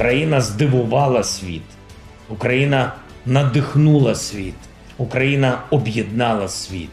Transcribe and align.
Україна 0.00 0.40
здивувала 0.40 1.24
світ, 1.24 1.62
Україна 2.28 2.92
надихнула 3.26 4.14
світ, 4.14 4.54
Україна 4.96 5.62
об'єднала 5.70 6.48
світ. 6.48 6.90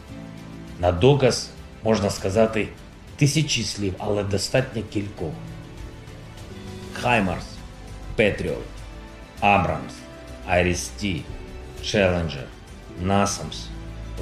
На 0.80 0.92
доказ 0.92 1.50
можна 1.84 2.10
сказати 2.10 2.68
тисячі 3.16 3.62
слів, 3.62 3.94
але 3.98 4.24
достатньо 4.24 4.82
кількох. 4.92 5.32
Хаймарс, 6.92 7.44
Петріот, 8.16 8.64
Абрамс, 9.40 9.92
Айрісті, 10.48 11.22
Челленджер, 11.84 12.46
Насамс, 13.02 13.67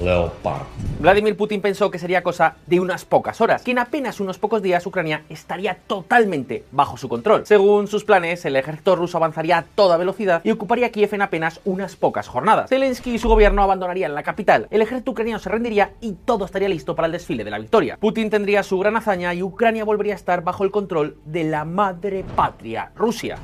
Leopard. 0.02 0.62
Vladimir 1.00 1.36
Putin 1.36 1.60
pensó 1.60 1.90
que 1.90 1.98
sería 1.98 2.22
cosa 2.22 2.56
de 2.66 2.80
unas 2.80 3.04
pocas 3.04 3.40
horas, 3.40 3.62
que 3.62 3.70
en 3.72 3.78
apenas 3.78 4.20
unos 4.20 4.38
pocos 4.38 4.62
días 4.62 4.86
Ucrania 4.86 5.22
estaría 5.28 5.76
totalmente 5.86 6.64
bajo 6.72 6.96
su 6.96 7.08
control. 7.08 7.46
Según 7.46 7.86
sus 7.86 8.04
planes, 8.04 8.44
el 8.44 8.56
ejército 8.56 8.96
ruso 8.96 9.18
avanzaría 9.18 9.58
a 9.58 9.62
toda 9.62 9.96
velocidad 9.96 10.40
y 10.44 10.50
ocuparía 10.50 10.90
Kiev 10.90 11.14
en 11.14 11.22
apenas 11.22 11.60
unas 11.64 11.96
pocas 11.96 12.28
jornadas. 12.28 12.70
Zelensky 12.70 13.14
y 13.14 13.18
su 13.18 13.28
gobierno 13.28 13.62
abandonarían 13.62 14.14
la 14.14 14.22
capital, 14.22 14.68
el 14.70 14.82
ejército 14.82 15.10
ucraniano 15.10 15.38
se 15.38 15.50
rendiría 15.50 15.92
y 16.00 16.12
todo 16.12 16.44
estaría 16.44 16.68
listo 16.68 16.94
para 16.94 17.06
el 17.06 17.12
desfile 17.12 17.44
de 17.44 17.50
la 17.50 17.58
victoria. 17.58 17.98
Putin 17.98 18.30
tendría 18.30 18.62
su 18.62 18.78
gran 18.78 18.96
hazaña 18.96 19.34
y 19.34 19.42
Ucrania 19.42 19.84
volvería 19.84 20.14
a 20.14 20.16
estar 20.16 20.42
bajo 20.42 20.64
el 20.64 20.70
control 20.70 21.16
de 21.24 21.44
la 21.44 21.64
madre 21.64 22.24
patria, 22.34 22.92
Rusia. 22.96 23.38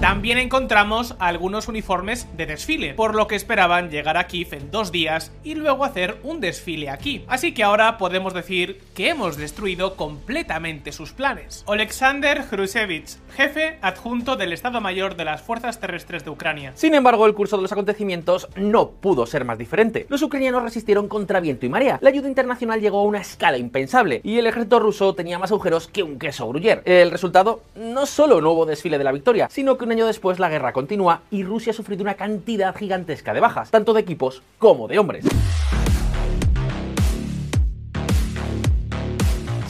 También 0.00 0.38
encontramos 0.38 1.14
algunos 1.18 1.68
uniformes 1.68 2.26
de 2.34 2.46
desfile, 2.46 2.94
por 2.94 3.14
lo 3.14 3.26
que 3.26 3.36
esperaban 3.36 3.90
llegar 3.90 4.16
a 4.16 4.26
Kiev 4.26 4.54
en 4.54 4.70
dos 4.70 4.90
días 4.90 5.30
y 5.44 5.56
luego 5.56 5.84
hacer 5.84 6.16
un 6.22 6.40
desfile 6.40 6.88
aquí. 6.88 7.22
Así 7.28 7.52
que 7.52 7.62
ahora 7.62 7.98
podemos 7.98 8.32
decir 8.32 8.80
que 8.94 9.10
hemos 9.10 9.36
destruido 9.36 9.96
completamente 9.96 10.92
sus 10.92 11.12
planes. 11.12 11.64
Alexander 11.68 12.42
Hrusevich, 12.50 13.18
jefe 13.36 13.76
adjunto 13.82 14.36
del 14.36 14.54
Estado 14.54 14.80
Mayor 14.80 15.16
de 15.16 15.26
las 15.26 15.42
Fuerzas 15.42 15.80
Terrestres 15.80 16.24
de 16.24 16.30
Ucrania. 16.30 16.72
Sin 16.76 16.94
embargo, 16.94 17.26
el 17.26 17.34
curso 17.34 17.56
de 17.56 17.62
los 17.62 17.72
acontecimientos 17.72 18.48
no 18.56 18.92
pudo 18.92 19.26
ser 19.26 19.44
más 19.44 19.58
diferente. 19.58 20.06
Los 20.08 20.22
ucranianos 20.22 20.62
resistieron 20.62 21.08
contra 21.08 21.40
viento 21.40 21.66
y 21.66 21.68
marea. 21.68 21.98
La 22.00 22.08
ayuda 22.08 22.26
internacional 22.26 22.80
llegó 22.80 23.00
a 23.00 23.04
una 23.04 23.20
escala 23.20 23.58
impensable 23.58 24.22
y 24.24 24.38
el 24.38 24.46
ejército 24.46 24.80
ruso 24.80 25.14
tenía 25.14 25.38
más 25.38 25.50
agujeros 25.50 25.88
que 25.88 26.02
un 26.02 26.18
queso 26.18 26.48
gruyer. 26.48 26.80
El 26.86 27.10
resultado, 27.10 27.64
no 27.74 28.06
solo 28.06 28.40
no 28.40 28.52
hubo 28.52 28.64
desfile 28.64 28.96
de 28.96 29.04
la 29.04 29.12
victoria, 29.12 29.48
sino 29.50 29.76
que 29.76 29.89
año 29.92 30.06
después 30.06 30.38
la 30.38 30.48
guerra 30.48 30.72
continúa 30.72 31.22
y 31.30 31.44
Rusia 31.44 31.70
ha 31.72 31.74
sufrido 31.74 32.02
una 32.02 32.14
cantidad 32.14 32.74
gigantesca 32.74 33.34
de 33.34 33.40
bajas, 33.40 33.70
tanto 33.70 33.92
de 33.92 34.00
equipos 34.00 34.42
como 34.58 34.88
de 34.88 34.98
hombres. 34.98 35.24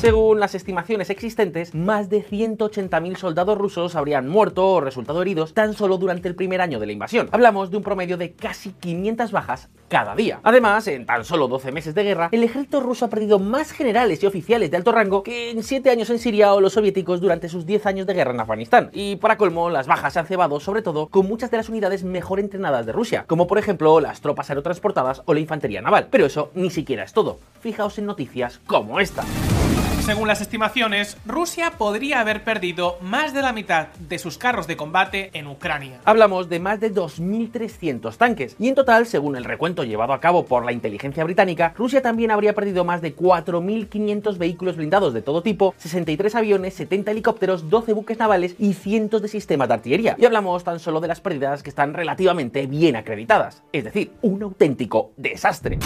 Según 0.00 0.40
las 0.40 0.54
estimaciones 0.54 1.10
existentes, 1.10 1.74
más 1.74 2.08
de 2.08 2.24
180.000 2.24 3.16
soldados 3.16 3.58
rusos 3.58 3.94
habrían 3.96 4.26
muerto 4.26 4.66
o 4.66 4.80
resultado 4.80 5.20
heridos 5.20 5.52
tan 5.52 5.74
solo 5.74 5.98
durante 5.98 6.26
el 6.26 6.34
primer 6.34 6.62
año 6.62 6.80
de 6.80 6.86
la 6.86 6.92
invasión. 6.92 7.28
Hablamos 7.32 7.70
de 7.70 7.76
un 7.76 7.82
promedio 7.82 8.16
de 8.16 8.32
casi 8.32 8.70
500 8.70 9.30
bajas 9.30 9.68
cada 9.88 10.14
día. 10.14 10.40
Además, 10.42 10.86
en 10.86 11.04
tan 11.04 11.26
solo 11.26 11.48
12 11.48 11.70
meses 11.70 11.94
de 11.94 12.02
guerra, 12.02 12.30
el 12.32 12.42
ejército 12.42 12.80
ruso 12.80 13.04
ha 13.04 13.10
perdido 13.10 13.38
más 13.38 13.72
generales 13.72 14.22
y 14.22 14.26
oficiales 14.26 14.70
de 14.70 14.78
alto 14.78 14.90
rango 14.90 15.22
que 15.22 15.50
en 15.50 15.62
7 15.62 15.90
años 15.90 16.08
en 16.08 16.18
Siria 16.18 16.54
o 16.54 16.62
los 16.62 16.72
soviéticos 16.72 17.20
durante 17.20 17.50
sus 17.50 17.66
10 17.66 17.84
años 17.84 18.06
de 18.06 18.14
guerra 18.14 18.32
en 18.32 18.40
Afganistán. 18.40 18.88
Y 18.94 19.16
para 19.16 19.36
colmo, 19.36 19.68
las 19.68 19.86
bajas 19.86 20.14
se 20.14 20.18
han 20.18 20.26
cebado 20.26 20.60
sobre 20.60 20.80
todo 20.80 21.08
con 21.08 21.26
muchas 21.26 21.50
de 21.50 21.58
las 21.58 21.68
unidades 21.68 22.04
mejor 22.04 22.40
entrenadas 22.40 22.86
de 22.86 22.92
Rusia, 22.92 23.24
como 23.26 23.46
por 23.46 23.58
ejemplo 23.58 24.00
las 24.00 24.22
tropas 24.22 24.48
aerotransportadas 24.48 25.20
o 25.26 25.34
la 25.34 25.40
infantería 25.40 25.82
naval. 25.82 26.08
Pero 26.10 26.24
eso 26.24 26.50
ni 26.54 26.70
siquiera 26.70 27.04
es 27.04 27.12
todo. 27.12 27.38
Fijaos 27.60 27.98
en 27.98 28.06
noticias 28.06 28.62
como 28.66 28.98
esta. 28.98 29.26
Según 30.00 30.28
las 30.28 30.40
estimaciones, 30.40 31.18
Rusia 31.24 31.72
podría 31.78 32.20
haber 32.20 32.42
perdido 32.42 32.98
más 33.00 33.32
de 33.34 33.42
la 33.42 33.52
mitad 33.52 33.88
de 34.08 34.18
sus 34.18 34.38
carros 34.38 34.66
de 34.66 34.76
combate 34.76 35.30
en 35.34 35.46
Ucrania. 35.46 36.00
Hablamos 36.04 36.48
de 36.48 36.58
más 36.58 36.80
de 36.80 36.92
2.300 36.92 38.16
tanques, 38.16 38.56
y 38.58 38.68
en 38.68 38.74
total, 38.74 39.06
según 39.06 39.36
el 39.36 39.44
recuento 39.44 39.84
llevado 39.84 40.12
a 40.12 40.20
cabo 40.20 40.46
por 40.46 40.64
la 40.64 40.72
inteligencia 40.72 41.22
británica, 41.22 41.74
Rusia 41.77 42.02
también 42.02 42.30
habría 42.30 42.55
perdido 42.55 42.84
más 42.84 43.02
de 43.02 43.14
4.500 43.14 44.39
vehículos 44.39 44.77
blindados 44.77 45.14
de 45.14 45.22
todo 45.22 45.42
tipo, 45.42 45.74
63 45.77 46.34
aviones, 46.34 46.74
70 46.74 47.10
helicópteros, 47.10 47.70
12 47.70 47.92
buques 47.92 48.18
navales 48.18 48.56
y 48.58 48.72
cientos 48.72 49.22
de 49.22 49.28
sistemas 49.28 49.68
de 49.68 49.74
artillería. 49.74 50.16
Y 50.18 50.24
hablamos 50.24 50.64
tan 50.64 50.80
solo 50.80 51.00
de 51.00 51.08
las 51.08 51.20
pérdidas 51.20 51.62
que 51.62 51.70
están 51.70 51.94
relativamente 51.94 52.66
bien 52.66 52.96
acreditadas, 52.96 53.62
es 53.72 53.84
decir, 53.84 54.12
un 54.22 54.42
auténtico 54.42 55.12
desastre. 55.16 55.78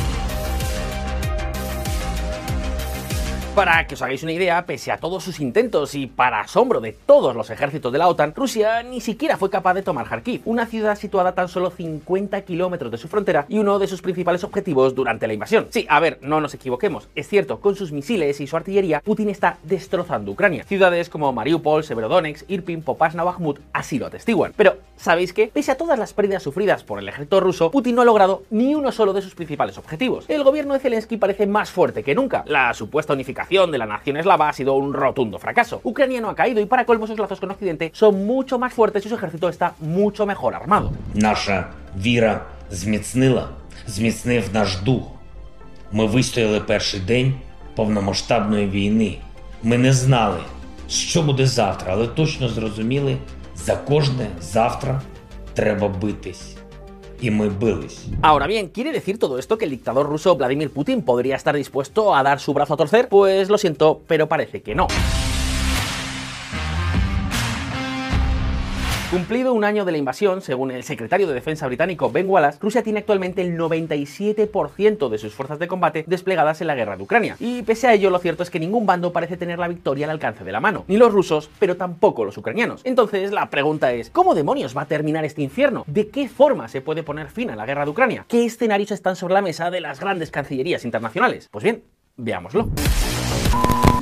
Para 3.54 3.86
que 3.86 3.94
os 3.94 4.02
hagáis 4.02 4.24
una 4.24 4.32
idea, 4.32 4.66
pese 4.66 4.90
a 4.90 4.96
todos 4.96 5.22
sus 5.22 5.38
intentos 5.38 5.94
y 5.94 6.08
para 6.08 6.40
asombro 6.40 6.80
de 6.80 6.90
todos 6.90 7.36
los 7.36 7.50
ejércitos 7.50 7.92
de 7.92 8.00
la 8.00 8.08
OTAN, 8.08 8.34
Rusia 8.34 8.82
ni 8.82 9.00
siquiera 9.00 9.36
fue 9.36 9.48
capaz 9.48 9.74
de 9.74 9.82
tomar 9.82 10.08
Kharkiv, 10.08 10.42
una 10.44 10.66
ciudad 10.66 10.98
situada 10.98 11.36
tan 11.36 11.48
solo 11.48 11.70
50 11.70 12.40
kilómetros 12.40 12.90
de 12.90 12.98
su 12.98 13.06
frontera 13.06 13.46
y 13.48 13.60
uno 13.60 13.78
de 13.78 13.86
sus 13.86 14.02
principales 14.02 14.42
objetivos 14.42 14.96
durante 14.96 15.28
la 15.28 15.34
invasión. 15.34 15.68
Sí, 15.70 15.86
a 15.88 16.00
ver, 16.00 16.18
no 16.20 16.40
nos 16.40 16.52
equivoquemos, 16.52 17.08
es 17.14 17.28
cierto, 17.28 17.60
con 17.60 17.76
sus 17.76 17.92
misiles 17.92 18.40
y 18.40 18.48
su 18.48 18.56
artillería, 18.56 19.00
Putin 19.04 19.28
está 19.28 19.58
destrozando 19.62 20.32
Ucrania. 20.32 20.64
Ciudades 20.64 21.08
como 21.08 21.32
Mariupol, 21.32 21.84
Severodonetsk, 21.84 22.50
Irpin, 22.50 22.82
Popasna 22.82 23.22
Bakhmut 23.22 23.60
así 23.72 24.00
lo 24.00 24.06
atestiguan. 24.06 24.52
Pero, 24.56 24.78
¿sabéis 24.96 25.32
qué? 25.32 25.46
Pese 25.46 25.70
a 25.70 25.76
todas 25.76 25.96
las 25.96 26.12
pérdidas 26.12 26.42
sufridas 26.42 26.82
por 26.82 26.98
el 26.98 27.08
ejército 27.08 27.38
ruso, 27.38 27.70
Putin 27.70 27.94
no 27.94 28.02
ha 28.02 28.04
logrado 28.04 28.42
ni 28.50 28.74
uno 28.74 28.90
solo 28.90 29.12
de 29.12 29.22
sus 29.22 29.36
principales 29.36 29.78
objetivos. 29.78 30.24
El 30.26 30.42
gobierno 30.42 30.74
de 30.74 30.80
Zelensky 30.80 31.18
parece 31.18 31.46
más 31.46 31.70
fuerte 31.70 32.02
que 32.02 32.16
nunca. 32.16 32.42
La 32.48 32.74
supuesta 32.74 33.12
unificación 33.12 33.43
de 33.48 33.78
la 33.78 33.86
nación 33.86 34.16
eslava 34.16 34.48
ha 34.48 34.52
sido 34.52 34.74
un 34.74 34.92
rotundo 34.92 35.38
fracaso. 35.38 35.80
Ucrania 35.84 36.20
no 36.20 36.28
ha 36.30 36.34
caído 36.34 36.60
y 36.60 36.66
para 36.66 36.84
colmo 36.84 37.06
sus 37.06 37.18
lazos 37.18 37.40
con 37.40 37.50
Occidente 37.50 37.90
son 37.94 38.26
mucho 38.26 38.58
más 38.58 38.72
fuertes 38.72 39.04
y 39.06 39.08
su 39.08 39.14
ejército 39.14 39.48
está 39.48 39.74
mucho 39.80 40.26
mejor 40.26 40.54
armado. 40.54 40.90
Наша 41.14 41.70
віра 41.96 42.40
зміцнила, 42.70 43.48
зміцнив 43.86 44.48
наш 44.52 44.76
дух. 44.76 45.02
Ми 45.92 46.06
вистояли 46.06 46.60
перший 46.60 47.00
день 47.00 47.34
повномасштабної 47.76 48.66
війни. 48.66 49.18
Ми 49.62 49.78
не 49.78 49.92
знали, 49.92 50.40
що 50.88 51.22
буде 51.22 51.46
завтра, 51.46 51.92
але 51.92 52.06
точно 52.06 52.48
зрозуміли, 52.48 53.16
за 53.56 53.76
кожне 53.76 54.26
завтра 54.40 55.00
треба 55.54 55.88
битись. 55.88 56.56
y 57.26 57.30
muy 57.30 57.48
bullish. 57.48 58.10
Ahora 58.22 58.46
bien, 58.46 58.68
¿quiere 58.68 58.92
decir 58.92 59.18
todo 59.18 59.38
esto 59.38 59.56
que 59.56 59.64
el 59.64 59.70
dictador 59.70 60.06
ruso 60.06 60.36
Vladimir 60.36 60.70
Putin 60.70 61.02
podría 61.02 61.36
estar 61.36 61.56
dispuesto 61.56 62.14
a 62.14 62.22
dar 62.22 62.40
su 62.40 62.52
brazo 62.52 62.74
a 62.74 62.76
torcer? 62.76 63.08
Pues 63.08 63.48
lo 63.48 63.58
siento, 63.58 64.02
pero 64.06 64.28
parece 64.28 64.62
que 64.62 64.74
no. 64.74 64.86
Cumplido 69.14 69.52
un 69.52 69.62
año 69.62 69.84
de 69.84 69.92
la 69.92 69.98
invasión, 69.98 70.42
según 70.42 70.72
el 70.72 70.82
secretario 70.82 71.28
de 71.28 71.34
Defensa 71.34 71.68
británico 71.68 72.10
Ben 72.10 72.28
Wallace, 72.28 72.58
Rusia 72.60 72.82
tiene 72.82 72.98
actualmente 72.98 73.42
el 73.42 73.56
97% 73.56 75.08
de 75.08 75.18
sus 75.18 75.32
fuerzas 75.32 75.60
de 75.60 75.68
combate 75.68 76.02
desplegadas 76.08 76.60
en 76.60 76.66
la 76.66 76.74
guerra 76.74 76.96
de 76.96 77.04
Ucrania. 77.04 77.36
Y 77.38 77.62
pese 77.62 77.86
a 77.86 77.94
ello, 77.94 78.10
lo 78.10 78.18
cierto 78.18 78.42
es 78.42 78.50
que 78.50 78.58
ningún 78.58 78.86
bando 78.86 79.12
parece 79.12 79.36
tener 79.36 79.60
la 79.60 79.68
victoria 79.68 80.06
al 80.06 80.10
alcance 80.10 80.42
de 80.42 80.50
la 80.50 80.58
mano. 80.58 80.84
Ni 80.88 80.96
los 80.96 81.12
rusos, 81.12 81.48
pero 81.60 81.76
tampoco 81.76 82.24
los 82.24 82.36
ucranianos. 82.36 82.80
Entonces, 82.82 83.30
la 83.30 83.50
pregunta 83.50 83.92
es, 83.92 84.10
¿cómo 84.10 84.34
demonios 84.34 84.76
va 84.76 84.82
a 84.82 84.86
terminar 84.86 85.24
este 85.24 85.42
infierno? 85.42 85.84
¿De 85.86 86.08
qué 86.08 86.28
forma 86.28 86.66
se 86.66 86.80
puede 86.80 87.04
poner 87.04 87.28
fin 87.28 87.50
a 87.50 87.54
la 87.54 87.66
guerra 87.66 87.84
de 87.84 87.92
Ucrania? 87.92 88.26
¿Qué 88.26 88.44
escenarios 88.44 88.90
están 88.90 89.14
sobre 89.14 89.34
la 89.34 89.42
mesa 89.42 89.70
de 89.70 89.80
las 89.80 90.00
grandes 90.00 90.32
cancillerías 90.32 90.84
internacionales? 90.84 91.48
Pues 91.52 91.62
bien, 91.62 91.84
veámoslo. 92.16 92.68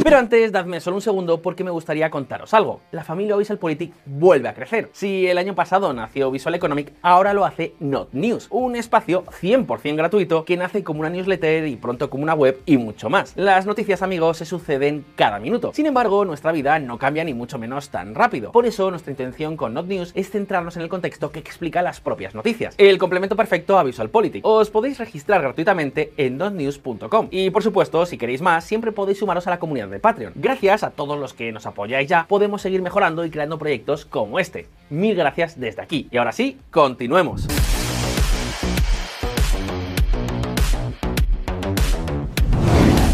Pero 0.03 0.19
antes, 0.19 0.51
dadme 0.51 0.81
solo 0.81 0.97
un 0.97 1.03
segundo 1.03 1.41
porque 1.41 1.65
me 1.65 1.71
gustaría 1.71 2.11
contaros 2.11 2.55
algo. 2.55 2.81
La 2.91 3.05
familia 3.05 3.37
Politic 3.59 3.93
vuelve 4.05 4.49
a 4.49 4.55
crecer. 4.55 4.91
Si 4.93 5.27
el 5.27 5.39
año 5.39 5.55
pasado 5.55 5.93
nació 5.93 6.31
Visual 6.31 6.55
Economic, 6.55 6.93
ahora 7.03 7.33
lo 7.33 7.45
hace 7.45 7.75
Not 7.81 8.13
News, 8.13 8.49
un 8.51 8.77
espacio 8.77 9.25
100% 9.25 9.97
gratuito 9.97 10.45
que 10.45 10.57
nace 10.57 10.83
como 10.83 11.01
una 11.01 11.11
newsletter 11.11 11.67
y 11.67 11.77
pronto 11.77 12.11
como 12.11 12.25
una 12.25 12.35
web 12.35 12.61
y 12.67 12.79
mucho 12.79 13.11
más. 13.11 13.33
Las 13.37 13.65
noticias, 13.65 14.03
amigos, 14.03 14.39
se 14.39 14.45
suceden 14.45 15.05
cada 15.17 15.39
minuto. 15.39 15.73
Sin 15.73 15.87
embargo, 15.87 16.25
nuestra 16.25 16.53
vida 16.53 16.79
no 16.79 16.99
cambia 16.99 17.25
ni 17.25 17.35
mucho 17.35 17.59
menos 17.59 17.91
tan 17.91 18.15
rápido. 18.15 18.53
Por 18.53 18.67
eso, 18.67 18.91
nuestra 18.91 19.13
intención 19.13 19.57
con 19.57 19.75
Not 19.75 19.87
News 19.87 20.13
es 20.15 20.31
centrarnos 20.31 20.77
en 20.77 20.83
el 20.83 20.89
contexto 20.89 21.31
que 21.31 21.39
explica 21.39 21.83
las 21.83 22.01
propias 22.01 22.35
noticias. 22.35 22.75
El 22.79 22.99
complemento 22.99 23.37
perfecto 23.37 23.79
a 23.79 23.85
Visual 23.85 24.11
Politic. 24.11 24.45
Os 24.45 24.71
podéis 24.71 24.99
registrar 24.99 25.43
gratuitamente 25.43 26.13
en 26.17 26.39
notnews.com. 26.39 27.29
Y 27.31 27.51
por 27.51 27.63
supuesto, 27.63 28.05
si 28.07 28.19
queréis 28.19 28.43
más, 28.43 28.65
siempre 28.65 28.93
podéis 28.93 29.19
sumaros 29.19 29.47
a 29.47 29.51
la 29.51 29.59
comunidad 29.59 29.92
de 29.93 30.01
Patreon. 30.01 30.33
Gracias 30.35 30.83
a 30.83 30.91
todos 30.91 31.19
los 31.19 31.35
que 31.35 31.53
nos 31.53 31.67
apoyáis 31.67 32.09
ya, 32.09 32.27
podemos 32.27 32.63
seguir 32.63 32.83
mejorando 32.83 33.25
y 33.25 33.31
creando 33.31 33.59
proyectos 33.59 34.05
como 34.05 34.41
este. 34.41 34.67
Mil 34.91 35.15
gracias 35.15 35.61
desde 35.61 35.83
aquí. 35.83 36.09
Y 36.11 36.17
ahora 36.17 36.33
sí, 36.33 36.59
continuemos. 36.71 37.47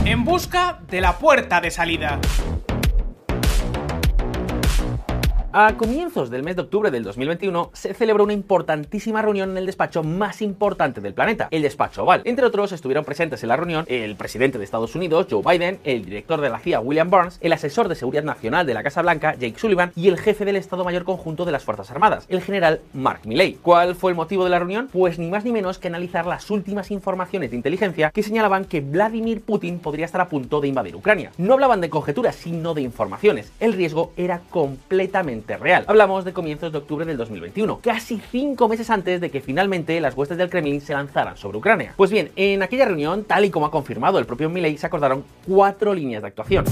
En 0.04 0.25
busca 0.25 0.80
de 0.90 1.02
la 1.02 1.19
puerta 1.19 1.60
de 1.60 1.70
salida. 1.70 2.19
A 5.60 5.76
comienzos 5.76 6.31
del 6.31 6.44
mes 6.44 6.55
de 6.55 6.62
octubre 6.62 6.93
del 6.93 7.02
2021 7.02 7.70
se 7.72 7.93
celebró 7.93 8.22
una 8.22 8.32
importantísima 8.32 9.22
reunión 9.22 9.50
en 9.50 9.56
el 9.56 9.66
despacho 9.66 10.05
más 10.05 10.40
importante 10.40 11.00
del 11.00 11.14
planeta, 11.14 11.49
el 11.50 11.62
despacho 11.62 12.05
Oval. 12.05 12.22
Entre 12.26 12.46
otros 12.46 12.70
estuvieron 12.70 13.05
presentes 13.05 13.43
en 13.43 13.49
la 13.49 13.56
reunión 13.56 13.84
el 13.88 14.14
presidente 14.14 14.56
de 14.58 14.62
Estados 14.62 14.94
Unidos, 14.94 15.26
Joe 15.28 15.43
Biden, 15.44 15.81
el 15.82 16.05
director 16.05 16.40
de 16.40 16.49
la 16.49 16.60
CIA, 16.60 16.78
William 16.78 17.10
Burns, 17.10 17.38
el 17.40 17.52
asesor 17.52 17.88
de 17.88 17.96
seguridad 17.96 18.22
nacional 18.22 18.66
de 18.66 18.75
la 18.75 18.84
Casa 18.84 19.02
Blanca, 19.02 19.34
Jake 19.34 19.58
Sullivan, 19.58 19.90
y 19.96 20.06
el 20.06 20.19
jefe 20.20 20.44
del 20.44 20.55
Estado 20.55 20.84
Mayor 20.84 21.02
Conjunto 21.02 21.44
de 21.44 21.50
las 21.50 21.64
Fuerzas 21.64 21.90
Armadas, 21.90 22.26
el 22.28 22.40
general 22.40 22.81
Mark 22.94 23.22
Milley. 23.25 23.54
¿Cuál 23.54 23.96
fue 23.96 24.12
el 24.12 24.16
motivo 24.16 24.44
de 24.44 24.50
la 24.50 24.61
reunión? 24.61 24.88
Pues 24.93 25.19
ni 25.19 25.28
más 25.28 25.44
ni 25.44 25.50
menos 25.50 25.78
que 25.78 25.88
analizar 25.88 26.25
las 26.25 26.52
últimas 26.52 26.93
informaciones 26.93 27.50
de 27.50 27.56
inteligencia 27.56 28.12
que 28.12 28.22
señalaban 28.22 28.64
que 28.64 28.81
Vladimir 28.81 29.43
Putin 29.43 29.81
podría 29.81 30.06
estar 30.06 30.20
a 30.20 30.28
punto 30.28 30.61
de 30.61 30.69
invadir 30.69 30.94
Ucrania. 30.94 31.32
No 31.37 31.54
hablaban 31.54 31.81
de 31.81 31.90
conjeturas, 31.90 32.37
sino 32.37 32.75
de 32.75 32.82
informaciones. 32.82 33.50
El 33.58 33.72
riesgo 33.72 34.12
era 34.16 34.40
completamente 34.50 35.48
real. 35.56 35.85
Hablamos 35.87 36.25
de 36.25 36.33
comienzos 36.33 36.73
de 36.73 36.79
octubre 36.79 37.06
del 37.06 37.17
2021, 37.17 37.81
casi 37.81 38.21
cinco 38.31 38.69
meses 38.69 38.91
antes 38.91 39.21
de 39.21 39.31
que 39.31 39.41
finalmente 39.41 40.00
las 40.00 40.17
huestes 40.17 40.37
del 40.39 40.50
Kremlin 40.50 40.81
se 40.81 40.93
lanzaran 40.93 41.37
sobre 41.37 41.59
Ucrania. 41.59 41.95
Pues 41.97 42.11
bien, 42.11 42.31
en 42.37 42.62
aquella 42.62 42.85
reunión, 42.85 43.25
tal 43.25 43.45
y 43.45 43.50
como 43.50 43.67
ha 43.67 43.71
confirmado 43.71 44.19
el 44.19 44.27
propio 44.27 44.50
Milley, 44.50 44.77
se 44.77 44.87
acordaron 44.87 45.25
cuatro 45.47 45.95
líneas 45.95 46.23
de 46.23 46.29
actuación. 46.29 46.65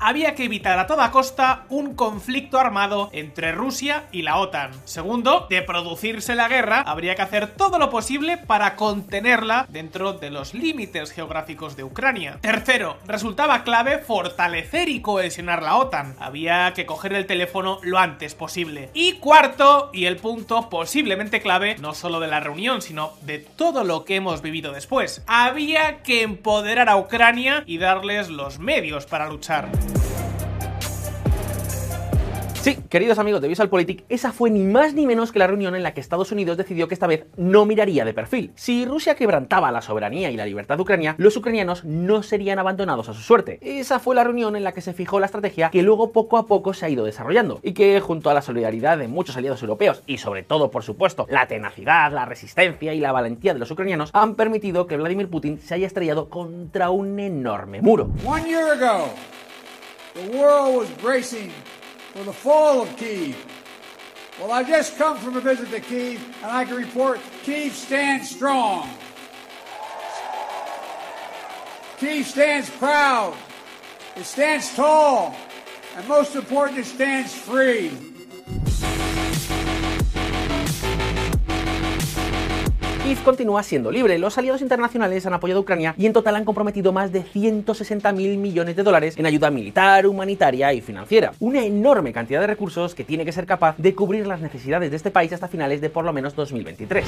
Había 0.00 0.34
que 0.34 0.44
evitar 0.44 0.78
a 0.78 0.86
toda 0.86 1.10
costa 1.10 1.64
un 1.68 1.94
conflicto 1.94 2.58
armado 2.58 3.10
entre 3.12 3.52
Rusia 3.52 4.04
y 4.12 4.22
la 4.22 4.36
OTAN. 4.38 4.70
Segundo, 4.84 5.46
de 5.50 5.62
producirse 5.62 6.34
la 6.34 6.48
guerra, 6.48 6.82
habría 6.82 7.14
que 7.14 7.22
hacer 7.22 7.48
todo 7.48 7.78
lo 7.78 7.90
posible 7.90 8.36
para 8.36 8.76
contenerla 8.76 9.66
dentro 9.68 10.12
de 10.12 10.30
los 10.30 10.54
límites 10.54 11.12
geográficos 11.12 11.76
de 11.76 11.84
Ucrania. 11.84 12.38
Tercero, 12.40 12.98
resultaba 13.06 13.64
clave 13.64 13.98
fortalecer 13.98 14.88
y 14.88 15.00
cohesionar 15.00 15.62
la 15.62 15.76
OTAN. 15.76 16.16
Había 16.18 16.72
que 16.74 16.86
coger 16.86 17.12
el 17.12 17.26
teléfono 17.26 17.78
lo 17.82 17.98
antes 17.98 18.34
posible. 18.34 18.90
Y 18.94 19.14
cuarto, 19.14 19.90
y 19.92 20.06
el 20.06 20.16
punto 20.16 20.68
posiblemente 20.68 21.40
clave, 21.40 21.76
no 21.78 21.94
solo 21.94 22.20
de 22.20 22.28
la 22.28 22.40
reunión, 22.40 22.82
sino 22.82 23.12
de 23.22 23.38
todo 23.38 23.84
lo 23.84 24.04
que 24.04 24.16
hemos 24.16 24.42
vivido 24.42 24.72
después, 24.72 25.22
había 25.26 26.02
que 26.02 26.22
empoderar 26.22 26.88
a 26.88 26.96
Ucrania 26.96 27.64
y 27.66 27.78
darles 27.78 28.28
los 28.28 28.58
medios 28.58 29.06
para 29.06 29.28
luchar. 29.28 29.68
Sí, 32.68 32.76
queridos 32.90 33.18
amigos 33.18 33.40
de 33.40 33.48
VisualPolitik, 33.48 34.04
esa 34.10 34.30
fue 34.30 34.50
ni 34.50 34.62
más 34.62 34.92
ni 34.92 35.06
menos 35.06 35.32
que 35.32 35.38
la 35.38 35.46
reunión 35.46 35.74
en 35.74 35.82
la 35.82 35.94
que 35.94 36.02
Estados 36.02 36.32
Unidos 36.32 36.58
decidió 36.58 36.86
que 36.86 36.92
esta 36.92 37.06
vez 37.06 37.24
no 37.38 37.64
miraría 37.64 38.04
de 38.04 38.12
perfil. 38.12 38.52
Si 38.56 38.84
Rusia 38.84 39.14
quebrantaba 39.14 39.72
la 39.72 39.80
soberanía 39.80 40.30
y 40.30 40.36
la 40.36 40.44
libertad 40.44 40.76
de 40.76 40.82
Ucrania, 40.82 41.14
los 41.16 41.34
ucranianos 41.38 41.86
no 41.86 42.22
serían 42.22 42.58
abandonados 42.58 43.08
a 43.08 43.14
su 43.14 43.22
suerte. 43.22 43.58
Esa 43.62 44.00
fue 44.00 44.14
la 44.14 44.22
reunión 44.22 44.54
en 44.54 44.64
la 44.64 44.72
que 44.72 44.82
se 44.82 44.92
fijó 44.92 45.18
la 45.18 45.24
estrategia 45.24 45.70
que 45.70 45.82
luego 45.82 46.12
poco 46.12 46.36
a 46.36 46.46
poco 46.46 46.74
se 46.74 46.84
ha 46.84 46.90
ido 46.90 47.06
desarrollando 47.06 47.58
y 47.62 47.72
que 47.72 48.00
junto 48.00 48.28
a 48.28 48.34
la 48.34 48.42
solidaridad 48.42 48.98
de 48.98 49.08
muchos 49.08 49.38
aliados 49.38 49.62
europeos 49.62 50.02
y 50.06 50.18
sobre 50.18 50.42
todo, 50.42 50.70
por 50.70 50.82
supuesto, 50.82 51.26
la 51.30 51.46
tenacidad, 51.46 52.12
la 52.12 52.26
resistencia 52.26 52.92
y 52.92 53.00
la 53.00 53.12
valentía 53.12 53.54
de 53.54 53.60
los 53.60 53.70
ucranianos 53.70 54.10
han 54.12 54.34
permitido 54.34 54.86
que 54.86 54.98
Vladimir 54.98 55.30
Putin 55.30 55.58
se 55.58 55.72
haya 55.72 55.86
estrellado 55.86 56.28
contra 56.28 56.90
un 56.90 57.18
enorme 57.18 57.80
muro. 57.80 58.10
One 58.26 58.46
year 58.46 58.72
ago, 58.72 59.06
the 60.18 60.36
world 60.36 60.76
was 60.76 60.90
bracing 60.90 61.52
for 62.12 62.24
the 62.24 62.32
fall 62.32 62.82
of 62.82 62.96
Kiev. 62.96 63.36
Well, 64.40 64.50
I've 64.50 64.66
just 64.66 64.96
come 64.96 65.16
from 65.18 65.36
a 65.36 65.40
visit 65.40 65.70
to 65.70 65.80
Kiev, 65.80 66.20
and 66.42 66.50
I 66.50 66.64
can 66.64 66.76
report 66.76 67.20
Kiev 67.44 67.72
stands 67.72 68.28
strong. 68.28 68.90
Kiev 71.98 72.26
stands 72.26 72.68
proud. 72.70 73.36
It 74.16 74.24
stands 74.24 74.74
tall. 74.74 75.36
And 75.96 76.08
most 76.08 76.34
important, 76.34 76.78
it 76.78 76.86
stands 76.86 77.32
free. 77.32 78.07
Kiev 83.08 83.24
continúa 83.24 83.62
siendo 83.62 83.90
libre. 83.90 84.18
Los 84.18 84.36
aliados 84.36 84.60
internacionales 84.60 85.24
han 85.24 85.32
apoyado 85.32 85.60
a 85.60 85.62
Ucrania 85.62 85.94
y 85.96 86.04
en 86.04 86.12
total 86.12 86.36
han 86.36 86.44
comprometido 86.44 86.92
más 86.92 87.10
de 87.10 87.22
160 87.22 88.12
mil 88.12 88.36
millones 88.36 88.76
de 88.76 88.82
dólares 88.82 89.14
en 89.16 89.24
ayuda 89.24 89.50
militar, 89.50 90.06
humanitaria 90.06 90.74
y 90.74 90.82
financiera. 90.82 91.32
Una 91.40 91.64
enorme 91.64 92.12
cantidad 92.12 92.42
de 92.42 92.48
recursos 92.48 92.94
que 92.94 93.04
tiene 93.04 93.24
que 93.24 93.32
ser 93.32 93.46
capaz 93.46 93.78
de 93.78 93.94
cubrir 93.94 94.26
las 94.26 94.42
necesidades 94.42 94.90
de 94.90 94.96
este 94.98 95.10
país 95.10 95.32
hasta 95.32 95.48
finales 95.48 95.80
de 95.80 95.88
por 95.88 96.04
lo 96.04 96.12
menos 96.12 96.34
2023. 96.34 97.06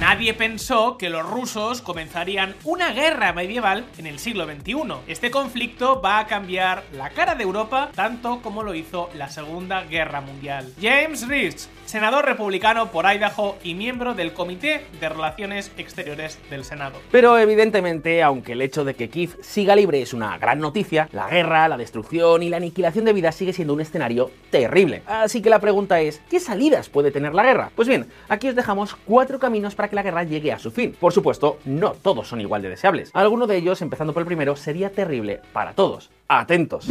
Nadie 0.00 0.34
pensó 0.34 0.98
que 0.98 1.08
los 1.08 1.28
rusos 1.28 1.80
comenzarían 1.80 2.54
una 2.64 2.92
guerra 2.92 3.32
medieval 3.32 3.86
en 3.96 4.06
el 4.06 4.18
siglo 4.18 4.44
XXI. 4.44 4.74
Este 5.08 5.30
conflicto 5.30 6.02
va 6.02 6.18
a 6.18 6.26
cambiar 6.26 6.84
la 6.92 7.08
cara 7.10 7.34
de 7.34 7.44
Europa 7.44 7.90
tanto 7.94 8.42
como 8.42 8.62
lo 8.62 8.74
hizo 8.74 9.08
la 9.14 9.30
Segunda 9.30 9.84
Guerra 9.84 10.20
Mundial. 10.20 10.70
James 10.80 11.26
Rich, 11.26 11.68
senador 11.86 12.26
republicano 12.26 12.90
por 12.90 13.06
Idaho 13.06 13.56
y 13.64 13.74
miembro 13.74 14.12
del 14.12 14.34
Comité 14.34 14.86
de 15.00 15.08
Relaciones 15.08 15.72
Exteriores 15.78 16.38
del 16.50 16.64
Senado. 16.64 17.00
Pero 17.10 17.38
evidentemente, 17.38 18.22
aunque 18.22 18.52
el 18.52 18.60
hecho 18.60 18.84
de 18.84 18.94
que 18.94 19.08
Kiev 19.08 19.38
siga 19.40 19.74
libre 19.74 20.02
es 20.02 20.12
una 20.12 20.36
gran 20.36 20.60
noticia, 20.60 21.08
la 21.12 21.28
guerra, 21.28 21.68
la 21.68 21.78
destrucción 21.78 22.42
y 22.42 22.50
la 22.50 22.58
aniquilación 22.58 23.06
de 23.06 23.14
vidas 23.14 23.34
sigue 23.34 23.54
siendo 23.54 23.72
un 23.72 23.80
escenario 23.80 24.30
terrible. 24.50 25.02
Así 25.06 25.40
que 25.40 25.48
la 25.48 25.60
pregunta 25.60 26.00
es, 26.00 26.20
¿qué 26.28 26.38
salidas 26.38 26.90
puede 26.90 27.10
tener 27.10 27.34
la 27.34 27.44
guerra? 27.44 27.70
Pues 27.74 27.88
bien, 27.88 28.08
aquí 28.28 28.48
os 28.48 28.54
dejamos 28.54 28.94
cuatro 29.06 29.38
caminos 29.38 29.74
para 29.74 29.85
que 29.88 29.96
la 29.96 30.02
guerra 30.02 30.24
llegue 30.24 30.52
a 30.52 30.58
su 30.58 30.70
fin. 30.70 30.96
Por 30.98 31.12
supuesto, 31.12 31.58
no 31.64 31.92
todos 31.92 32.28
son 32.28 32.40
igual 32.40 32.62
de 32.62 32.70
deseables. 32.70 33.10
Alguno 33.14 33.46
de 33.46 33.56
ellos, 33.56 33.82
empezando 33.82 34.12
por 34.12 34.22
el 34.22 34.26
primero, 34.26 34.56
sería 34.56 34.90
terrible 34.90 35.40
para 35.52 35.72
todos. 35.72 36.10
Atentos. 36.28 36.88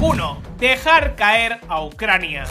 1. 0.00 0.42
Dejar 0.58 1.16
caer 1.16 1.60
a 1.68 1.84
Ucrania. 1.84 2.44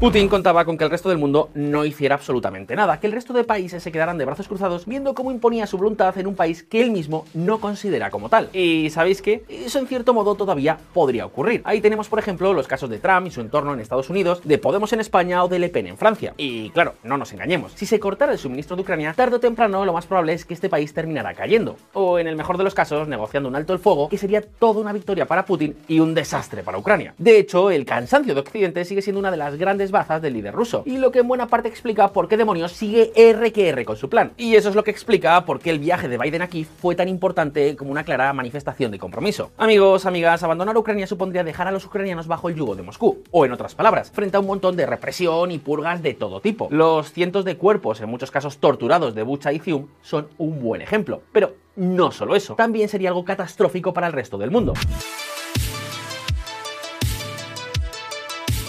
Putin 0.00 0.28
contaba 0.28 0.64
con 0.64 0.76
que 0.76 0.84
el 0.84 0.90
resto 0.90 1.08
del 1.08 1.18
mundo 1.18 1.50
no 1.54 1.84
hiciera 1.84 2.16
absolutamente 2.16 2.74
nada, 2.74 2.98
que 2.98 3.06
el 3.06 3.12
resto 3.12 3.32
de 3.32 3.44
países 3.44 3.82
se 3.82 3.92
quedaran 3.92 4.18
de 4.18 4.24
brazos 4.24 4.48
cruzados 4.48 4.86
viendo 4.86 5.14
cómo 5.14 5.30
imponía 5.30 5.68
su 5.68 5.78
voluntad 5.78 6.18
en 6.18 6.26
un 6.26 6.34
país 6.34 6.64
que 6.64 6.82
él 6.82 6.90
mismo 6.90 7.24
no 7.32 7.60
considera 7.60 8.10
como 8.10 8.28
tal. 8.28 8.50
Y 8.52 8.90
¿sabéis 8.90 9.22
qué? 9.22 9.44
Eso 9.48 9.78
en 9.78 9.86
cierto 9.86 10.12
modo 10.12 10.34
todavía 10.34 10.78
podría 10.92 11.24
ocurrir. 11.24 11.62
Ahí 11.64 11.80
tenemos, 11.80 12.08
por 12.08 12.18
ejemplo, 12.18 12.52
los 12.52 12.66
casos 12.66 12.90
de 12.90 12.98
Trump 12.98 13.28
y 13.28 13.30
su 13.30 13.40
entorno 13.40 13.72
en 13.72 13.80
Estados 13.80 14.10
Unidos, 14.10 14.40
de 14.44 14.58
Podemos 14.58 14.92
en 14.92 15.00
España 15.00 15.44
o 15.44 15.48
de 15.48 15.60
Le 15.60 15.68
Pen 15.68 15.86
en 15.86 15.96
Francia. 15.96 16.34
Y 16.36 16.70
claro, 16.70 16.94
no 17.04 17.16
nos 17.16 17.32
engañemos, 17.32 17.72
si 17.76 17.86
se 17.86 18.00
cortara 18.00 18.32
el 18.32 18.38
suministro 18.38 18.74
de 18.74 18.82
Ucrania, 18.82 19.14
tarde 19.14 19.36
o 19.36 19.40
temprano 19.40 19.84
lo 19.84 19.92
más 19.92 20.06
probable 20.06 20.32
es 20.32 20.44
que 20.44 20.54
este 20.54 20.68
país 20.68 20.92
terminara 20.92 21.34
cayendo. 21.34 21.76
O 21.92 22.18
en 22.18 22.26
el 22.26 22.36
mejor 22.36 22.58
de 22.58 22.64
los 22.64 22.74
casos, 22.74 23.06
negociando 23.06 23.48
un 23.48 23.56
alto 23.56 23.72
el 23.72 23.78
fuego, 23.78 24.08
que 24.08 24.18
sería 24.18 24.42
toda 24.42 24.80
una 24.80 24.92
victoria 24.92 25.26
para 25.26 25.46
Putin 25.46 25.76
y 25.86 26.00
un 26.00 26.14
desastre 26.14 26.64
para 26.64 26.78
Ucrania. 26.78 27.14
De 27.16 27.38
hecho, 27.38 27.70
el 27.70 27.84
cansancio 27.84 28.34
de 28.34 28.40
Occidente 28.40 28.84
sigue 28.84 29.00
siendo 29.00 29.20
una 29.20 29.30
de 29.30 29.36
las 29.36 29.56
grandes 29.56 29.83
bazas 29.90 30.22
del 30.22 30.34
líder 30.34 30.54
ruso, 30.54 30.82
y 30.86 30.98
lo 30.98 31.10
que 31.10 31.20
en 31.20 31.28
buena 31.28 31.46
parte 31.46 31.68
explica 31.68 32.08
por 32.12 32.28
qué 32.28 32.36
demonios 32.36 32.72
sigue 32.72 33.12
R 33.14 33.52
que 33.52 33.68
R 33.68 33.84
con 33.84 33.96
su 33.96 34.08
plan. 34.08 34.32
Y 34.36 34.56
eso 34.56 34.68
es 34.68 34.74
lo 34.74 34.84
que 34.84 34.90
explica 34.90 35.44
por 35.44 35.60
qué 35.60 35.70
el 35.70 35.78
viaje 35.78 36.08
de 36.08 36.18
Biden 36.18 36.42
aquí 36.42 36.64
fue 36.64 36.94
tan 36.94 37.08
importante 37.08 37.76
como 37.76 37.90
una 37.90 38.04
clara 38.04 38.32
manifestación 38.32 38.90
de 38.90 38.98
compromiso. 38.98 39.50
Amigos, 39.56 40.06
amigas, 40.06 40.42
abandonar 40.42 40.76
Ucrania 40.76 41.06
supondría 41.06 41.44
dejar 41.44 41.68
a 41.68 41.72
los 41.72 41.84
ucranianos 41.84 42.26
bajo 42.26 42.48
el 42.48 42.56
yugo 42.56 42.74
de 42.74 42.82
Moscú, 42.82 43.22
o 43.30 43.44
en 43.44 43.52
otras 43.52 43.74
palabras, 43.74 44.10
frente 44.10 44.36
a 44.36 44.40
un 44.40 44.46
montón 44.46 44.76
de 44.76 44.86
represión 44.86 45.50
y 45.50 45.58
purgas 45.58 46.02
de 46.02 46.14
todo 46.14 46.40
tipo. 46.40 46.68
Los 46.70 47.12
cientos 47.12 47.44
de 47.44 47.56
cuerpos, 47.56 48.00
en 48.00 48.08
muchos 48.08 48.30
casos 48.30 48.58
torturados 48.58 49.14
de 49.14 49.22
Bucha 49.22 49.52
y 49.52 49.58
Zium, 49.58 49.86
son 50.02 50.28
un 50.38 50.60
buen 50.60 50.82
ejemplo. 50.82 51.22
Pero 51.32 51.54
no 51.76 52.10
solo 52.10 52.36
eso, 52.36 52.54
también 52.54 52.88
sería 52.88 53.08
algo 53.08 53.24
catastrófico 53.24 53.92
para 53.92 54.06
el 54.06 54.12
resto 54.12 54.38
del 54.38 54.50
mundo. 54.50 54.74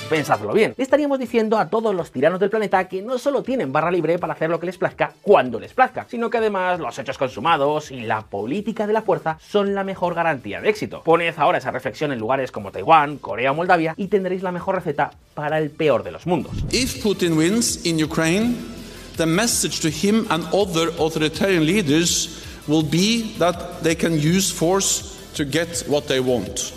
Pensadlo 0.09 0.53
bien. 0.53 0.75
Le 0.77 0.83
estaríamos 0.83 1.17
diciendo 1.17 1.57
a 1.57 1.67
todos 1.67 1.95
los 1.95 2.12
tiranos 2.12 2.39
del 2.39 2.51
planeta 2.51 2.88
que 2.88 3.01
no 3.01 3.17
solo 3.17 3.41
tienen 3.41 3.74
barra 3.74 3.89
libre 3.89 4.19
para 4.19 4.33
hacer 4.33 4.51
lo 4.51 4.59
que 4.59 4.67
les 4.67 4.77
plazca 4.77 5.13
cuando 5.24 5.59
les 5.59 5.74
plazca, 5.74 6.05
sino 6.07 6.29
que 6.29 6.38
además 6.38 6.79
los 6.79 6.97
hechos 7.00 7.17
consumados 7.17 7.89
y 7.89 8.01
la 8.01 8.21
política 8.21 8.85
de 8.85 8.93
la 8.93 9.01
fuerza 9.01 9.39
son 9.41 9.74
la 9.74 9.83
mejor 9.83 10.13
garantía 10.13 10.62
de 10.62 10.69
éxito. 10.69 11.01
Poned 11.03 11.33
ahora 11.38 11.57
esa 11.57 11.71
reflexión 11.71 12.12
en 12.12 12.19
lugares 12.19 12.51
como 12.51 12.71
Taiwán, 12.71 13.17
Corea 13.17 13.51
o 13.51 13.55
Moldavia 13.55 13.95
y 13.97 14.07
tendréis 14.07 14.43
la 14.43 14.51
mejor 14.51 14.75
receta 14.75 15.12
para 15.33 15.57
el 15.57 15.71
peor 15.71 16.03
de 16.03 16.12
los 16.12 16.27
mundos. 16.27 16.53
If 16.71 17.01
Putin 17.03 17.35
wins 17.35 17.83
in 17.83 18.01
Ukraine, 18.01 18.55
the 19.17 19.25
message 19.25 19.79
to 19.81 19.89
him 19.89 20.27
and 20.29 20.45
other 20.53 20.89
authoritarian 21.00 21.65
leaders 21.65 22.43
will 22.67 22.83
be 22.83 23.33
that 23.39 23.81
they 23.81 23.95
can 23.95 24.13
use 24.13 24.53
force 24.53 25.15
to 25.33 25.43
get 25.43 25.83
what 25.88 26.03
they 26.03 26.19
want. 26.19 26.75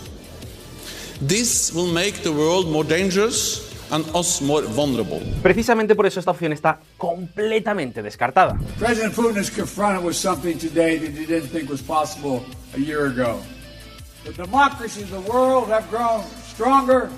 This 1.21 1.73
will 1.75 1.93
make 1.93 2.23
the 2.23 2.31
world 2.31 2.71
more 2.71 2.85
dangerous 2.85 3.67
and 3.91 4.05
us 4.15 4.41
more 4.41 4.63
vulnerable. 4.63 5.21
Precisamente 5.43 5.97
por 5.97 6.07
eso 6.07 6.21
esta 6.21 6.31
opción 6.31 6.53
está 6.53 6.79
completamente 6.97 8.03
descartada. 8.03 8.57
President 8.79 9.15
Putin 9.15 9.39
is 9.39 9.51
confronted 9.51 10.05
with 10.05 10.15
something 10.15 10.57
today 10.57 10.97
that 10.97 11.11
he 11.11 11.27
didn't 11.27 11.49
think 11.49 11.69
was 11.69 11.83
possible 11.83 12.45
a 12.77 12.79
year 12.79 13.07
ago. 13.07 13.41
The 14.25 14.33
democracies 14.33 15.11
of 15.13 15.25
the 15.25 15.33
world 15.33 15.69
have 15.71 15.91
grown 15.91 16.23
stronger, 16.47 17.11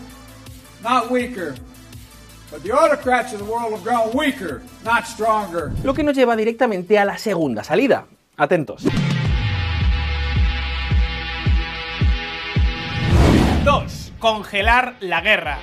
not 0.82 1.10
weaker. 1.10 1.54
But 2.50 2.62
the 2.62 2.72
autocrats 2.72 3.34
of 3.34 3.38
the 3.38 3.44
world 3.44 3.72
have 3.72 3.84
grown 3.84 4.16
weaker, 4.16 4.62
not 4.82 5.06
stronger. 5.06 5.72
Lo 5.84 5.92
que 5.92 6.02
nos 6.02 6.16
lleva 6.16 6.36
directamente 6.36 6.98
a 6.98 7.04
la 7.04 7.18
segunda 7.18 7.62
salida. 7.62 8.06
Atentos. 8.38 8.82
2. 13.64 14.12
Congelar 14.18 14.94
la 15.00 15.20
guerra. 15.20 15.58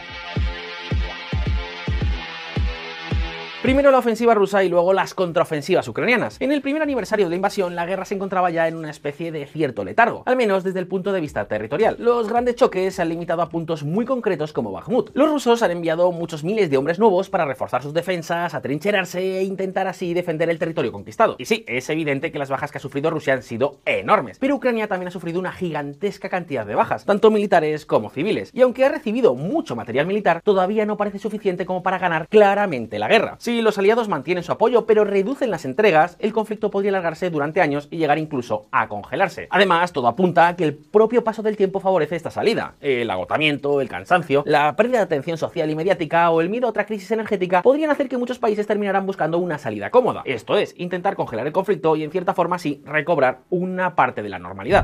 Primero 3.64 3.90
la 3.90 3.98
ofensiva 3.98 4.36
rusa 4.36 4.64
y 4.64 4.70
luego 4.70 4.94
las 4.94 5.16
contraofensivas 5.16 5.88
ucranianas. 5.88 6.38
En 6.40 6.52
el 6.52 6.62
primer 6.62 6.84
aniversario 6.84 7.26
de 7.26 7.32
la 7.32 7.38
invasión, 7.38 7.76
la 7.76 7.88
guerra 7.88 8.06
se 8.06 8.14
encontraba 8.14 8.52
ya 8.52 8.68
en 8.68 8.76
una 8.76 8.92
especie 8.92 9.32
de 9.32 9.48
cierto 9.48 9.84
letargo, 9.84 10.22
al 10.28 10.38
menos 10.38 10.64
desde 10.64 10.80
el 10.80 10.86
punto 10.86 11.12
de 11.12 11.20
vista 11.20 11.48
territorial. 11.48 11.96
Los 11.98 12.30
grandes 12.30 12.56
choques 12.56 12.94
se 12.94 13.02
han 13.02 13.10
limitado 13.10 13.42
a 13.42 13.50
puntos 13.50 13.84
muy 13.84 14.06
concretos 14.06 14.54
como 14.54 14.72
Bakhmut. 14.72 15.10
Los 15.16 15.32
rusos 15.32 15.64
han 15.64 15.72
enviado 15.72 16.12
muchos 16.12 16.44
miles 16.44 16.70
de 16.70 16.78
hombres 16.78 17.00
nuevos 17.00 17.32
para 17.32 17.46
reforzar 17.46 17.82
sus 17.82 17.96
defensas, 17.96 18.54
atrincherarse 18.54 19.40
e 19.40 19.44
intentar 19.44 19.88
así 19.88 20.14
defender 20.14 20.52
el 20.52 20.60
territorio 20.60 20.92
conquistado. 20.92 21.36
Y 21.40 21.46
sí, 21.46 21.66
es 21.68 21.90
evidente 21.90 22.32
que 22.32 22.38
las 22.38 22.52
bajas 22.52 22.72
que 22.72 22.78
ha 22.78 22.82
sufrido 22.82 23.10
Rusia 23.10 23.34
han 23.34 23.42
sido 23.42 23.80
enormes, 23.86 24.38
pero 24.38 24.56
Ucrania 24.56 24.88
también 24.88 25.08
ha 25.08 25.12
sufrido 25.12 25.40
una 25.40 25.52
gigantesca 25.52 26.30
cantidad 26.30 26.66
de 26.68 26.76
bajas, 26.76 27.06
tanto 27.06 27.32
militares 27.32 27.88
como 27.88 28.12
civiles. 28.12 28.52
Y 28.54 28.62
aunque 28.62 28.86
ha 28.86 28.90
recibido 28.90 29.34
mucho 29.34 29.76
material 29.76 30.06
militar, 30.06 30.42
todavía 30.44 30.86
no 30.86 30.96
parece 30.96 31.18
suficiente 31.18 31.66
como 31.66 31.82
para 31.82 31.98
ganar 31.98 32.28
claramente 32.28 33.00
la 33.00 33.08
guerra. 33.08 33.38
Si 33.48 33.62
los 33.62 33.78
aliados 33.78 34.10
mantienen 34.10 34.44
su 34.44 34.52
apoyo 34.52 34.86
pero 34.86 35.06
reducen 35.06 35.52
las 35.52 35.64
entregas, 35.64 36.18
el 36.20 36.34
conflicto 36.34 36.70
podría 36.70 36.90
alargarse 36.90 37.30
durante 37.30 37.62
años 37.62 37.88
y 37.90 37.96
llegar 37.96 38.18
incluso 38.18 38.68
a 38.74 38.90
congelarse. 38.90 39.48
Además, 39.50 39.94
todo 39.94 40.10
apunta 40.10 40.50
a 40.50 40.58
que 40.58 40.66
el 40.66 40.76
propio 40.76 41.24
paso 41.24 41.44
del 41.44 41.56
tiempo 41.56 41.80
favorece 41.80 42.18
esta 42.18 42.30
salida. 42.30 42.76
El 42.82 43.10
agotamiento, 43.10 43.80
el 43.80 43.88
cansancio, 43.88 44.44
la 44.46 44.76
pérdida 44.76 44.98
de 44.98 45.06
atención 45.06 45.38
social 45.38 45.70
y 45.70 45.76
mediática 45.76 46.30
o 46.30 46.42
el 46.42 46.50
miedo 46.50 46.68
a 46.68 46.72
otra 46.72 46.86
crisis 46.86 47.10
energética 47.12 47.62
podrían 47.62 47.90
hacer 47.90 48.10
que 48.10 48.18
muchos 48.18 48.38
países 48.38 48.68
terminaran 48.68 49.06
buscando 49.06 49.38
una 49.38 49.58
salida 49.58 49.92
cómoda. 49.92 50.24
Esto 50.26 50.58
es, 50.58 50.76
intentar 50.78 51.16
congelar 51.16 51.48
el 51.48 51.54
conflicto 51.54 51.96
y 51.96 52.04
en 52.04 52.12
cierta 52.12 52.34
forma 52.34 52.58
así 52.58 52.84
recobrar 52.84 53.44
una 53.50 53.96
parte 53.96 54.24
de 54.24 54.28
la 54.28 54.40
normalidad. 54.40 54.84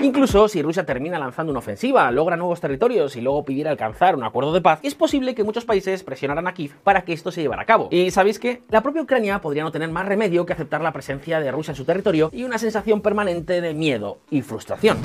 Incluso 0.00 0.46
si 0.46 0.62
Rusia 0.62 0.86
termina 0.86 1.18
lanzando 1.18 1.50
una 1.50 1.58
ofensiva, 1.58 2.10
logra 2.12 2.36
nuevos 2.36 2.60
territorios 2.60 3.16
y 3.16 3.20
luego 3.20 3.44
pidiera 3.44 3.70
alcanzar 3.70 4.14
un 4.14 4.22
acuerdo 4.22 4.52
de 4.52 4.60
paz, 4.60 4.78
es 4.84 4.94
posible 4.94 5.34
que 5.34 5.42
muchos 5.42 5.64
países 5.64 6.04
presionaran 6.04 6.46
a 6.46 6.54
Kiev 6.54 6.72
para 6.84 7.02
que 7.02 7.12
esto 7.12 7.32
se 7.32 7.42
llevara 7.42 7.62
a 7.62 7.66
cabo. 7.66 7.88
Y 7.90 8.12
sabéis 8.12 8.38
que 8.38 8.62
la 8.70 8.82
propia 8.82 9.02
Ucrania 9.02 9.40
podría 9.40 9.64
no 9.64 9.72
tener 9.72 9.90
más 9.90 10.06
remedio 10.06 10.46
que 10.46 10.52
aceptar 10.52 10.82
la 10.82 10.92
presencia 10.92 11.40
de 11.40 11.50
Rusia 11.50 11.72
en 11.72 11.76
su 11.76 11.84
territorio 11.84 12.30
y 12.32 12.44
una 12.44 12.58
sensación 12.58 13.00
permanente 13.00 13.60
de 13.60 13.74
miedo 13.74 14.18
y 14.30 14.42
frustración. 14.42 14.98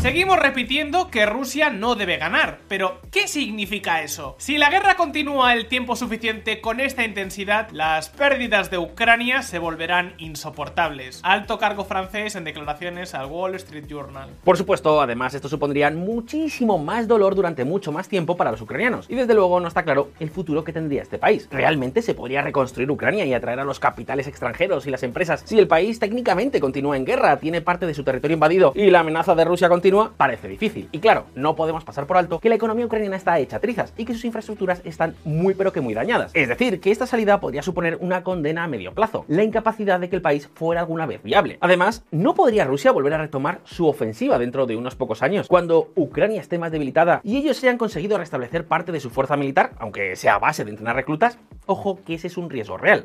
Seguimos 0.00 0.38
repitiendo 0.38 1.10
que 1.10 1.26
Rusia 1.26 1.68
no 1.68 1.94
debe 1.94 2.16
ganar, 2.16 2.60
pero 2.68 3.02
¿qué 3.10 3.28
significa 3.28 4.02
eso? 4.02 4.34
Si 4.38 4.56
la 4.56 4.70
guerra 4.70 4.96
continúa 4.96 5.52
el 5.52 5.66
tiempo 5.66 5.94
suficiente 5.94 6.62
con 6.62 6.80
esta 6.80 7.04
intensidad, 7.04 7.68
las 7.70 8.08
pérdidas 8.08 8.70
de 8.70 8.78
Ucrania 8.78 9.42
se 9.42 9.58
volverán 9.58 10.14
insoportables. 10.16 11.20
Alto 11.22 11.58
cargo 11.58 11.84
francés 11.84 12.34
en 12.34 12.44
declaraciones 12.44 13.12
al 13.12 13.26
Wall 13.26 13.56
Street 13.56 13.84
Journal. 13.88 14.30
Por 14.42 14.56
supuesto, 14.56 15.02
además 15.02 15.34
esto 15.34 15.50
supondría 15.50 15.90
muchísimo 15.90 16.78
más 16.78 17.06
dolor 17.06 17.34
durante 17.34 17.66
mucho 17.66 17.92
más 17.92 18.08
tiempo 18.08 18.38
para 18.38 18.52
los 18.52 18.62
ucranianos. 18.62 19.04
Y 19.10 19.16
desde 19.16 19.34
luego 19.34 19.60
no 19.60 19.68
está 19.68 19.82
claro 19.82 20.12
el 20.18 20.30
futuro 20.30 20.64
que 20.64 20.72
tendría 20.72 21.02
este 21.02 21.18
país. 21.18 21.46
¿Realmente 21.50 22.00
se 22.00 22.14
podría 22.14 22.40
reconstruir 22.40 22.90
Ucrania 22.90 23.26
y 23.26 23.34
atraer 23.34 23.60
a 23.60 23.64
los 23.64 23.78
capitales 23.78 24.28
extranjeros 24.28 24.86
y 24.86 24.90
las 24.90 25.02
empresas 25.02 25.42
si 25.44 25.58
el 25.58 25.68
país 25.68 25.98
técnicamente 25.98 26.58
continúa 26.58 26.96
en 26.96 27.04
guerra, 27.04 27.36
tiene 27.36 27.60
parte 27.60 27.84
de 27.84 27.92
su 27.92 28.02
territorio 28.02 28.32
invadido 28.32 28.72
y 28.74 28.88
la 28.88 29.00
amenaza 29.00 29.34
de 29.34 29.44
Rusia 29.44 29.68
continúa? 29.68 29.89
Parece 30.16 30.48
difícil. 30.48 30.88
Y 30.92 30.98
claro, 30.98 31.26
no 31.34 31.56
podemos 31.56 31.84
pasar 31.84 32.06
por 32.06 32.16
alto 32.16 32.40
que 32.40 32.48
la 32.48 32.54
economía 32.54 32.86
ucraniana 32.86 33.16
está 33.16 33.38
hecha 33.38 33.60
trizas 33.60 33.92
y 33.96 34.04
que 34.04 34.14
sus 34.14 34.24
infraestructuras 34.24 34.82
están 34.84 35.14
muy 35.24 35.54
pero 35.54 35.72
que 35.72 35.80
muy 35.80 35.94
dañadas. 35.94 36.30
Es 36.34 36.48
decir, 36.48 36.80
que 36.80 36.90
esta 36.90 37.06
salida 37.06 37.40
podría 37.40 37.62
suponer 37.62 37.98
una 38.00 38.22
condena 38.22 38.64
a 38.64 38.68
medio 38.68 38.94
plazo, 38.94 39.24
la 39.28 39.42
incapacidad 39.42 40.00
de 40.00 40.08
que 40.08 40.16
el 40.16 40.22
país 40.22 40.48
fuera 40.54 40.80
alguna 40.80 41.06
vez 41.06 41.22
viable. 41.22 41.58
Además, 41.60 42.04
¿no 42.10 42.34
podría 42.34 42.64
Rusia 42.64 42.92
volver 42.92 43.14
a 43.14 43.18
retomar 43.18 43.60
su 43.64 43.86
ofensiva 43.86 44.38
dentro 44.38 44.66
de 44.66 44.76
unos 44.76 44.94
pocos 44.94 45.22
años, 45.22 45.48
cuando 45.48 45.90
Ucrania 45.96 46.40
esté 46.40 46.58
más 46.58 46.72
debilitada 46.72 47.20
y 47.24 47.36
ellos 47.36 47.62
hayan 47.62 47.78
conseguido 47.78 48.18
restablecer 48.18 48.66
parte 48.66 48.92
de 48.92 49.00
su 49.00 49.10
fuerza 49.10 49.36
militar, 49.36 49.72
aunque 49.78 50.16
sea 50.16 50.34
a 50.34 50.38
base 50.38 50.64
de 50.64 50.70
entrenar 50.70 50.96
reclutas? 50.96 51.38
Ojo 51.66 52.00
que 52.04 52.14
ese 52.14 52.28
es 52.28 52.36
un 52.36 52.50
riesgo 52.50 52.76
real. 52.76 53.02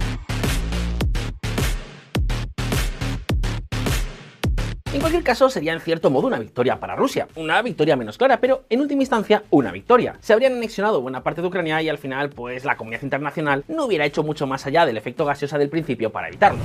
En 4.95 5.01
cualquier 5.01 5.23
caso, 5.23 5.49
sería 5.49 5.73
en 5.73 5.81
cierto 5.81 6.09
modo 6.09 6.27
una 6.27 6.39
victoria 6.39 6.79
para 6.79 6.95
Rusia. 6.95 7.27
Una 7.35 7.61
victoria 7.61 7.97
menos 7.97 8.17
clara, 8.17 8.39
pero 8.39 8.63
en 8.69 8.79
última 8.79 9.01
instancia, 9.01 9.43
una 9.49 9.73
victoria. 9.73 10.15
Se 10.21 10.31
habrían 10.31 10.53
anexionado 10.53 11.01
buena 11.01 11.21
parte 11.21 11.41
de 11.41 11.47
Ucrania 11.49 11.81
y 11.81 11.89
al 11.89 11.97
final, 11.97 12.29
pues 12.29 12.63
la 12.63 12.77
comunidad 12.77 13.03
internacional 13.03 13.65
no 13.67 13.87
hubiera 13.87 14.05
hecho 14.05 14.23
mucho 14.23 14.47
más 14.47 14.65
allá 14.65 14.85
del 14.85 14.95
efecto 14.95 15.25
gaseosa 15.25 15.57
del 15.57 15.67
principio 15.67 16.13
para 16.13 16.29
evitarlo. 16.29 16.59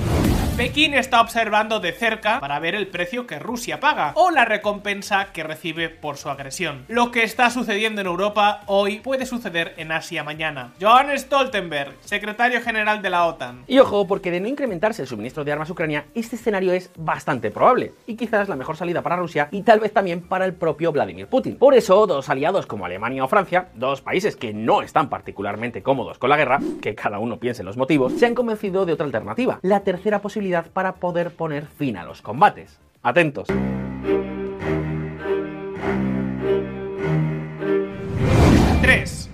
Pekín 0.61 0.93
está 0.93 1.21
observando 1.21 1.79
de 1.79 1.91
cerca 1.91 2.39
para 2.39 2.59
ver 2.59 2.75
el 2.75 2.85
precio 2.85 3.25
que 3.25 3.39
Rusia 3.39 3.79
paga 3.79 4.11
o 4.13 4.29
la 4.29 4.45
recompensa 4.45 5.33
que 5.33 5.41
recibe 5.41 5.89
por 5.89 6.17
su 6.17 6.29
agresión. 6.29 6.85
Lo 6.87 7.09
que 7.09 7.23
está 7.23 7.49
sucediendo 7.49 7.99
en 8.01 8.05
Europa 8.05 8.61
hoy 8.67 8.99
puede 8.99 9.25
suceder 9.25 9.73
en 9.77 9.91
Asia 9.91 10.23
mañana. 10.23 10.71
John 10.79 11.07
Stoltenberg, 11.17 11.95
secretario 12.01 12.61
general 12.61 13.01
de 13.01 13.09
la 13.09 13.25
OTAN. 13.25 13.63
Y 13.65 13.79
ojo, 13.79 14.05
porque 14.05 14.29
de 14.29 14.39
no 14.39 14.47
incrementarse 14.47 15.01
el 15.01 15.07
suministro 15.07 15.43
de 15.43 15.51
armas 15.51 15.67
a 15.67 15.73
Ucrania, 15.73 16.05
este 16.13 16.35
escenario 16.35 16.73
es 16.73 16.91
bastante 16.95 17.49
probable 17.49 17.93
y 18.05 18.15
quizás 18.15 18.47
la 18.47 18.55
mejor 18.55 18.77
salida 18.77 19.01
para 19.01 19.15
Rusia 19.15 19.47
y 19.49 19.63
tal 19.63 19.79
vez 19.79 19.93
también 19.93 20.21
para 20.21 20.45
el 20.45 20.53
propio 20.53 20.91
Vladimir 20.91 21.25
Putin. 21.25 21.57
Por 21.57 21.73
eso, 21.73 22.05
dos 22.05 22.29
aliados 22.29 22.67
como 22.67 22.85
Alemania 22.85 23.23
o 23.23 23.27
Francia, 23.27 23.69
dos 23.73 24.01
países 24.01 24.35
que 24.35 24.53
no 24.53 24.83
están 24.83 25.09
particularmente 25.09 25.81
cómodos 25.81 26.19
con 26.19 26.29
la 26.29 26.37
guerra, 26.37 26.59
que 26.83 26.93
cada 26.93 27.17
uno 27.17 27.39
piense 27.39 27.63
los 27.63 27.77
motivos, 27.77 28.13
se 28.13 28.27
han 28.27 28.35
convencido 28.35 28.85
de 28.85 28.93
otra 28.93 29.07
alternativa, 29.07 29.57
la 29.63 29.79
tercera 29.79 30.21
posibilidad 30.21 30.50
para 30.69 30.95
poder 30.95 31.31
poner 31.31 31.65
fin 31.67 31.97
a 31.97 32.03
los 32.03 32.21
combates. 32.21 32.79
Atentos. 33.01 33.47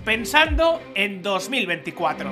Pensando 0.08 0.80
en 0.94 1.22
2024. 1.22 2.30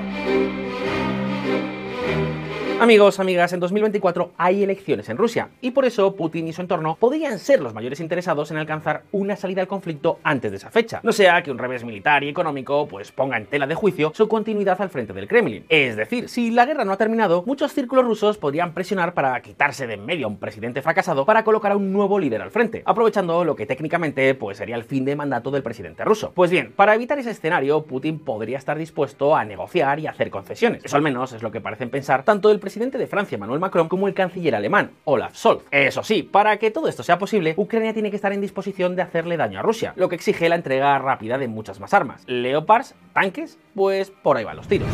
Amigos, 2.79 3.19
amigas, 3.21 3.55
en 3.55 3.61
2024 3.61 4.33
hay 4.37 4.63
elecciones 4.63 5.09
en 5.09 5.17
Rusia 5.17 5.49
y 5.63 5.71
por 5.71 5.87
eso 5.87 6.15
Putin 6.15 6.47
y 6.47 6.53
su 6.53 6.61
entorno 6.61 6.99
podrían 7.01 7.39
ser 7.39 7.63
los 7.63 7.73
mayores 7.73 8.01
interesados 8.01 8.51
en 8.51 8.59
alcanzar 8.59 9.05
una 9.13 9.35
salida 9.35 9.63
al 9.63 9.67
conflicto 9.67 10.19
antes 10.23 10.51
de 10.51 10.59
esa 10.59 10.71
fecha. 10.71 11.01
No 11.03 11.13
sea 11.13 11.43
que 11.43 11.51
un 11.51 11.57
revés 11.57 11.85
militar 11.85 12.23
y 12.23 12.29
económico 12.29 12.87
pues 12.87 13.13
ponga 13.13 13.39
en 13.39 13.47
tela 13.47 13.67
de 13.67 13.75
juicio 13.75 14.13
su 14.15 14.29
continuidad 14.29 14.81
al 14.83 14.91
frente 14.91 15.15
del 15.15 15.27
Kremlin. 15.27 15.65
Es 15.71 15.97
decir, 15.97 16.29
si 16.29 16.51
la 16.51 16.67
guerra 16.67 16.85
no 16.85 16.93
ha 16.93 16.99
terminado, 16.99 17.45
muchos 17.47 17.73
círculos 17.73 18.05
rusos 18.05 18.37
podrían 18.37 18.75
presionar 18.75 19.15
para 19.15 19.41
quitarse 19.41 19.87
de 19.87 19.95
en 19.95 20.05
medio 20.05 20.27
a 20.27 20.29
un 20.29 20.39
presidente 20.39 20.83
fracasado 20.83 21.25
para 21.25 21.45
colocar 21.45 21.73
a 21.73 21.77
un 21.77 21.95
nuevo 21.95 22.19
líder 22.19 22.43
al 22.43 22.51
frente, 22.51 22.83
aprovechando 22.85 23.43
lo 23.43 23.57
que 23.57 23.65
técnicamente 23.65 24.35
pues 24.35 24.59
sería 24.59 24.77
el 24.77 24.85
fin 24.85 25.07
de 25.07 25.17
mandato 25.17 25.51
del 25.51 25.63
presidente 25.63 26.05
ruso. 26.05 26.33
Pues 26.35 26.51
bien, 26.51 26.73
para 26.77 26.95
evitar 26.95 27.19
ese 27.19 27.31
escenario, 27.31 27.87
Putin 27.87 28.19
podría 28.19 28.59
estar 28.59 28.77
dispuesto 28.77 29.35
a 29.35 29.47
negociar 29.47 29.99
y 29.99 30.07
hacer 30.07 30.29
concesiones. 30.29 30.85
Eso 30.85 30.97
al 30.97 31.03
menos 31.03 31.33
es 31.33 31.43
lo 31.43 31.51
que 31.51 31.63
parecen 31.63 31.89
pensar 31.89 32.23
tanto 32.23 32.51
el 32.51 32.61
presidente 32.67 32.99
de 32.99 33.07
Francia, 33.07 33.37
Emmanuel 33.37 33.61
Macron, 33.61 33.87
como 33.87 34.09
el 34.09 34.15
canciller 34.15 34.57
alemán, 34.57 34.91
Olaf 35.05 35.37
Scholz. 35.37 35.63
Eso 35.71 36.03
sí, 36.03 36.25
para 36.25 36.57
que 36.57 36.73
todo 36.73 36.89
esto 36.89 37.05
sea 37.05 37.17
posible, 37.17 37.55
Ucrania 37.57 37.95
tiene 37.95 38.11
que 38.11 38.17
estar 38.17 38.33
en 38.33 38.41
disposición 38.41 38.97
de 38.97 39.03
hacerle 39.03 39.37
daño 39.37 39.61
a 39.61 39.63
Rusia, 39.63 39.93
lo 39.95 40.09
que 40.09 40.17
exige 40.17 40.49
la 40.49 40.57
entrega 40.57 40.99
rápida 40.99 41.39
de 41.39 41.47
muchas 41.47 41.79
más 41.79 41.95
armas. 41.95 42.25
Leopards, 42.27 42.97
tanques, 43.13 43.57
pues 43.77 44.11
por 44.11 44.37
ahí 44.37 44.43
van 44.43 44.57
los 44.57 44.67
tiros. 44.67 44.89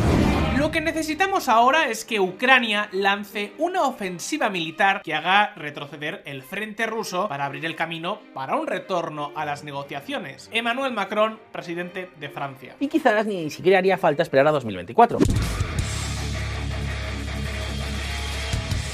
Lo 0.55 0.69
que 0.69 0.81
necesitamos 0.81 1.49
ahora 1.49 1.89
es 1.89 2.05
que 2.05 2.19
Ucrania 2.19 2.89
lance 2.91 3.53
una 3.57 3.87
ofensiva 3.87 4.51
militar 4.51 5.01
que 5.01 5.15
haga 5.15 5.51
retroceder 5.55 6.21
el 6.27 6.43
frente 6.43 6.85
ruso 6.85 7.27
para 7.27 7.45
abrir 7.45 7.65
el 7.65 7.75
camino 7.75 8.19
para 8.35 8.55
un 8.55 8.67
retorno 8.67 9.31
a 9.35 9.45
las 9.45 9.63
negociaciones. 9.63 10.47
Emmanuel 10.53 10.93
Macron, 10.93 11.39
presidente 11.51 12.11
de 12.19 12.29
Francia. 12.29 12.75
Y 12.79 12.87
quizás 12.87 13.25
ni 13.25 13.49
siquiera 13.49 13.79
haría 13.79 13.97
falta 13.97 14.21
esperar 14.21 14.45
a 14.45 14.51
2024. 14.51 15.17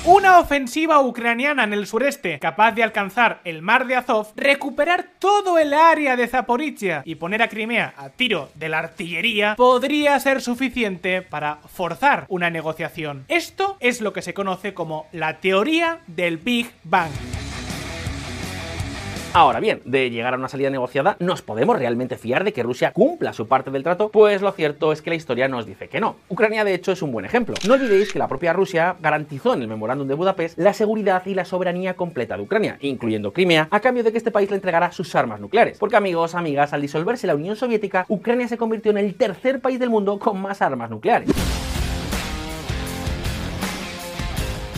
Una 0.06 0.40
ofensiva 0.40 1.02
ucraniana 1.02 1.66
en 1.66 1.74
el 1.74 1.86
sureste, 1.86 2.40
capaz 2.40 2.72
de 2.72 2.84
alcanzar 2.84 3.42
el 3.44 3.62
mar 3.62 3.86
de 3.86 3.98
Azov, 3.98 4.28
recuperar 4.38 5.08
todo 5.20 5.58
el 5.60 5.74
área 5.74 6.16
de 6.16 6.26
Zaporizhia 6.28 7.02
y 7.04 7.16
poner 7.16 7.42
a 7.42 7.50
Crimea 7.50 7.94
a 7.98 8.10
tiro 8.10 8.50
de 8.56 8.70
la 8.70 8.80
artillería, 8.80 9.56
podría 9.58 10.18
ser 10.22 10.42
suficiente 10.42 11.22
para 11.22 11.58
forzar 11.68 12.26
una 12.30 12.50
negociación. 12.50 13.26
Esto 13.28 13.76
es 13.82 14.00
lo 14.00 14.14
que 14.14 14.22
se 14.22 14.34
conoce 14.34 14.74
como 14.74 15.08
la 15.12 15.42
teoría 15.42 16.00
del 16.08 16.38
Big 16.38 16.72
Bang. 16.86 17.12
Ahora 19.32 19.60
bien, 19.60 19.82
de 19.86 20.10
llegar 20.10 20.34
a 20.34 20.38
una 20.38 20.48
salida 20.48 20.72
negociada, 20.72 21.16
¿nos 21.20 21.44
podemos 21.44 21.78
realmente 21.78 22.18
fiar 22.18 22.44
de 22.44 22.52
que 22.52 22.64
Rusia 22.64 22.92
cumpla 22.94 23.32
su 23.32 23.48
parte 23.48 23.70
del 23.70 23.84
trato? 23.84 24.10
Pues 24.10 24.42
lo 24.42 24.52
cierto 24.52 24.92
es 24.92 25.04
que 25.04 25.12
la 25.12 25.16
historia 25.16 25.48
nos 25.48 25.68
dice 25.68 25.88
que 25.88 26.00
no. 26.00 26.16
Ucrania, 26.30 26.64
de 26.64 26.74
hecho, 26.74 26.92
es 26.92 27.04
un 27.04 27.12
buen 27.12 27.26
ejemplo. 27.26 27.54
No 27.68 27.76
olvidéis 27.76 28.12
que 28.12 28.18
la 28.18 28.28
propia 28.28 28.54
Rusia 28.54 28.96
garantizó 29.00 29.54
en 29.54 29.62
el 29.62 29.68
memorándum 29.68 30.08
de 30.08 30.16
Budapest 30.16 30.58
la 30.58 30.74
seguridad 30.74 31.24
y 31.28 31.36
la 31.36 31.46
soberanía 31.46 31.94
completa 31.94 32.38
de 32.38 32.44
Ucrania, 32.44 32.78
incluyendo 32.82 33.32
Crimea, 33.32 33.68
a 33.70 33.80
cambio 33.82 34.04
de 34.04 34.12
que 34.12 34.18
este 34.18 34.32
país 34.32 34.50
le 34.50 34.56
entregara 34.56 34.92
sus 34.92 35.14
armas 35.14 35.40
nucleares. 35.40 35.78
Porque 35.78 35.96
amigos, 35.96 36.34
amigas, 36.34 36.74
al 36.74 36.82
disolverse 36.82 37.28
la 37.28 37.36
Unión 37.36 37.56
Soviética, 37.56 38.06
Ucrania 38.10 38.48
se 38.48 38.58
convirtió 38.58 38.90
en 38.92 38.98
el 38.98 39.14
tercer 39.14 39.62
país 39.62 39.80
del 39.80 39.92
mundo 39.92 40.18
con 40.18 40.42
más 40.42 40.64
armas 40.64 40.90
nucleares. 40.90 41.30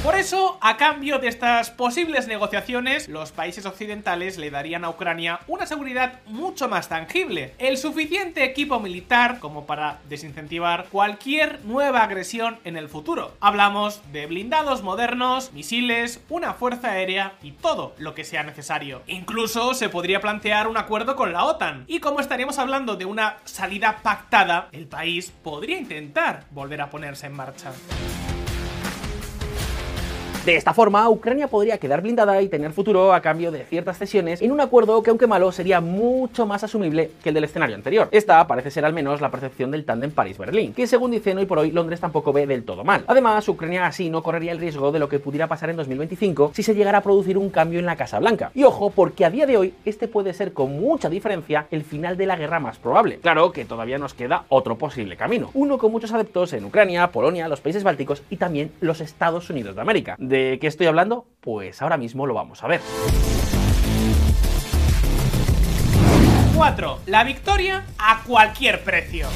Por 0.03 0.15
eso, 0.15 0.57
a 0.61 0.77
cambio 0.77 1.19
de 1.19 1.27
estas 1.27 1.69
posibles 1.69 2.27
negociaciones, 2.27 3.07
los 3.07 3.31
países 3.31 3.67
occidentales 3.67 4.39
le 4.39 4.49
darían 4.49 4.83
a 4.83 4.89
Ucrania 4.89 5.41
una 5.45 5.67
seguridad 5.67 6.21
mucho 6.25 6.67
más 6.67 6.89
tangible, 6.89 7.53
el 7.59 7.77
suficiente 7.77 8.43
equipo 8.43 8.79
militar 8.79 9.37
como 9.37 9.67
para 9.67 9.99
desincentivar 10.09 10.87
cualquier 10.91 11.63
nueva 11.65 12.01
agresión 12.01 12.57
en 12.63 12.77
el 12.77 12.89
futuro. 12.89 13.35
Hablamos 13.41 14.01
de 14.11 14.25
blindados 14.25 14.81
modernos, 14.81 15.53
misiles, 15.53 16.19
una 16.29 16.55
fuerza 16.55 16.93
aérea 16.93 17.33
y 17.43 17.51
todo 17.51 17.93
lo 17.99 18.15
que 18.15 18.23
sea 18.23 18.41
necesario. 18.41 19.03
Incluso 19.05 19.75
se 19.75 19.89
podría 19.89 20.19
plantear 20.19 20.67
un 20.67 20.77
acuerdo 20.77 21.15
con 21.15 21.31
la 21.31 21.45
OTAN, 21.45 21.83
y 21.85 21.99
como 21.99 22.21
estaríamos 22.21 22.57
hablando 22.57 22.95
de 22.95 23.05
una 23.05 23.37
salida 23.43 23.99
pactada, 24.01 24.67
el 24.71 24.87
país 24.87 25.31
podría 25.43 25.77
intentar 25.77 26.45
volver 26.49 26.81
a 26.81 26.89
ponerse 26.89 27.27
en 27.27 27.33
marcha. 27.33 27.71
De 30.45 30.55
esta 30.55 30.73
forma, 30.73 31.07
Ucrania 31.07 31.47
podría 31.47 31.77
quedar 31.77 32.01
blindada 32.01 32.41
y 32.41 32.49
tener 32.49 32.73
futuro 32.73 33.13
a 33.13 33.21
cambio 33.21 33.51
de 33.51 33.63
ciertas 33.63 33.99
cesiones 33.99 34.41
en 34.41 34.51
un 34.51 34.59
acuerdo 34.59 35.03
que, 35.03 35.11
aunque 35.11 35.27
malo, 35.27 35.51
sería 35.51 35.81
mucho 35.81 36.47
más 36.47 36.63
asumible 36.63 37.11
que 37.21 37.29
el 37.29 37.35
del 37.35 37.43
escenario 37.43 37.75
anterior. 37.75 38.09
Esta 38.11 38.47
parece 38.47 38.71
ser 38.71 38.83
al 38.83 38.91
menos 38.91 39.21
la 39.21 39.29
percepción 39.29 39.69
del 39.69 39.85
tándem 39.85 40.09
París-Berlín, 40.09 40.73
que 40.73 40.87
según 40.87 41.11
dicen 41.11 41.37
hoy 41.37 41.45
por 41.45 41.59
hoy 41.59 41.69
Londres 41.69 41.99
tampoco 41.99 42.33
ve 42.33 42.47
del 42.47 42.63
todo 42.63 42.83
mal. 42.83 43.03
Además, 43.05 43.47
Ucrania 43.47 43.85
así 43.85 44.09
no 44.09 44.23
correría 44.23 44.51
el 44.51 44.57
riesgo 44.57 44.91
de 44.91 44.97
lo 44.97 45.07
que 45.07 45.19
pudiera 45.19 45.45
pasar 45.45 45.69
en 45.69 45.75
2025 45.75 46.53
si 46.55 46.63
se 46.63 46.73
llegara 46.73 46.97
a 46.97 47.03
producir 47.03 47.37
un 47.37 47.51
cambio 47.51 47.77
en 47.77 47.85
la 47.85 47.95
Casa 47.95 48.17
Blanca. 48.17 48.49
Y 48.55 48.63
ojo, 48.63 48.89
porque 48.89 49.25
a 49.25 49.29
día 49.29 49.45
de 49.45 49.57
hoy 49.57 49.75
este 49.85 50.07
puede 50.07 50.33
ser 50.33 50.53
con 50.53 50.71
mucha 50.71 51.07
diferencia 51.07 51.67
el 51.69 51.83
final 51.83 52.17
de 52.17 52.25
la 52.25 52.35
guerra 52.35 52.59
más 52.59 52.79
probable. 52.79 53.19
Claro 53.19 53.51
que 53.51 53.65
todavía 53.65 53.99
nos 53.99 54.15
queda 54.15 54.45
otro 54.49 54.75
posible 54.75 55.15
camino, 55.17 55.51
uno 55.53 55.77
con 55.77 55.91
muchos 55.91 56.11
adeptos 56.11 56.53
en 56.53 56.65
Ucrania, 56.65 57.11
Polonia, 57.11 57.47
los 57.47 57.61
países 57.61 57.83
bálticos 57.83 58.23
y 58.31 58.37
también 58.37 58.71
los 58.81 59.01
Estados 59.01 59.47
Unidos 59.51 59.75
de 59.75 59.81
América. 59.81 60.15
¿De 60.31 60.59
qué 60.61 60.67
estoy 60.67 60.87
hablando? 60.87 61.27
Pues 61.41 61.81
ahora 61.81 61.97
mismo 61.97 62.25
lo 62.25 62.33
vamos 62.33 62.63
a 62.63 62.67
ver. 62.67 62.79
4. 66.55 66.99
La 67.07 67.25
victoria 67.25 67.83
a 67.97 68.23
cualquier 68.23 68.81
precio. 68.81 69.27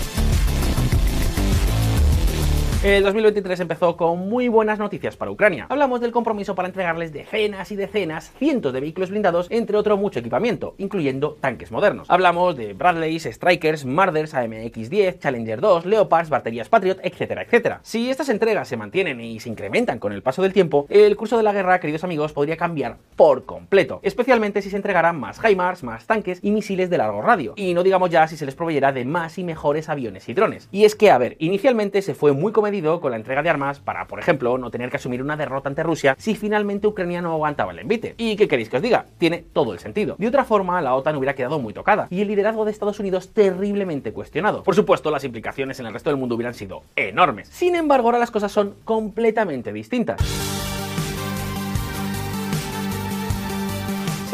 El 2.86 3.01
2023 3.01 3.62
empezó 3.62 3.98
con 3.98 4.30
muy 4.30 4.48
buenas 4.48 4.77
noticias 4.77 5.18
para 5.18 5.32
Ucrania. 5.32 5.65
Hablamos 5.70 6.01
del 6.01 6.12
compromiso 6.12 6.54
para 6.54 6.68
entregarles 6.68 7.12
decenas 7.12 7.72
y 7.72 7.75
decenas, 7.75 8.32
cientos 8.38 8.74
de 8.74 8.80
vehículos 8.80 9.10
blindados, 9.10 9.48
entre 9.50 9.75
otro 9.75 9.98
mucho 9.98 10.20
equipamiento, 10.20 10.75
incluyendo 10.77 11.36
tanques 11.42 11.72
modernos. 11.72 12.08
Hablamos 12.12 12.56
de 12.56 12.74
Bradleys, 12.74 13.24
Strikers, 13.24 13.86
Marders, 13.86 14.36
AMX-10, 14.36 15.18
Challenger 15.18 15.62
2, 15.62 15.88
Leopards, 15.88 16.30
baterías 16.30 16.70
Patriot, 16.70 17.00
etcétera, 17.01 17.42
etcétera. 17.42 17.80
Si 17.82 18.12
estas 18.12 18.30
entregas 18.30 18.68
se 18.68 18.77
mantienen 18.77 19.20
y 19.20 19.39
se 19.39 19.50
incrementan 19.50 19.98
con 19.98 20.13
el 20.13 20.22
paso 20.22 20.44
del 20.44 20.54
tiempo, 20.54 20.86
el 20.89 21.15
curso 21.15 21.38
de 21.38 21.44
la 21.44 21.54
guerra, 21.54 21.80
queridos 21.80 22.04
amigos, 22.04 22.34
podría 22.34 22.56
cambiar 22.56 22.98
por 23.15 23.46
completo, 23.46 24.00
especialmente 24.04 24.62
si 24.62 24.70
se 24.70 24.75
entregaran 24.75 25.20
más 25.20 25.39
HIMARS, 25.44 25.82
más 25.82 26.06
tanques 26.06 26.38
y 26.44 26.51
misiles 26.51 26.92
de 26.92 27.00
largo 27.00 27.24
radio. 27.24 27.54
Y 27.56 27.74
no 27.74 27.82
digamos 27.82 28.12
ya 28.12 28.27
si 28.27 28.38
se 28.38 28.46
les 28.46 28.54
proveyera 28.54 28.92
de 28.92 29.06
más 29.06 29.39
y 29.39 29.44
mejores 29.44 29.89
aviones 29.89 30.30
y 30.30 30.36
drones. 30.36 30.70
Y 30.72 30.86
es 30.86 30.94
que, 30.94 31.10
a 31.10 31.18
ver, 31.18 31.36
inicialmente 31.39 32.04
se 32.04 32.13
fue 32.13 32.34
muy 32.34 32.51
comedido 32.51 32.75
con 32.75 33.12
la 33.12 33.17
entrega 33.17 33.41
de 33.41 33.50
armas 33.50 33.79
para, 33.79 34.05
por 34.05 34.20
ejemplo, 34.20 34.58
no 34.58 34.70
tener 34.70 34.89
que 34.89 34.98
asumir 34.98 35.22
una 35.22 35.38
derrota 35.38 35.70
ante 35.70 35.82
Rusia 35.82 36.15
si 36.20 36.36
finalmente 36.36 36.88
Ucrania 36.88 37.22
no 37.22 37.32
aguantaba 37.32 37.72
el 37.72 37.79
envite. 37.79 38.15
¿Y 38.17 38.36
qué 38.36 38.50
queréis 38.50 38.70
que 38.70 38.77
os 38.77 38.84
diga? 38.84 39.05
Tiene 39.17 39.46
todo 39.53 39.72
el 39.72 39.79
sentido. 39.79 40.15
De 40.17 40.27
otra 40.27 40.44
forma, 40.44 40.82
la 40.82 40.94
OTAN 40.94 41.15
hubiera 41.15 41.36
quedado 41.36 41.58
muy 41.58 41.74
tocada 41.74 42.08
y 42.10 42.22
el 42.22 42.27
liderazgo 42.27 42.65
de 42.65 42.72
Estados 42.72 43.00
Unidos 43.00 43.29
terriblemente 43.34 44.12
cuestionado. 44.12 44.63
Por 44.63 44.75
supuesto, 44.75 45.10
las 45.10 45.24
implicaciones 45.24 45.79
en 45.79 45.86
el 45.86 45.94
resto 45.94 46.10
del 46.10 46.20
mundo 46.20 46.36
hubieran 46.36 46.53
sido 46.53 46.82
enormes. 46.98 47.48
Sin 47.48 47.75
embargo, 47.75 48.10
ahora 48.10 48.20
las 48.20 48.32
cosas 48.32 48.51
son 48.51 48.75
completamente 48.84 49.72
distintas. 49.72 50.55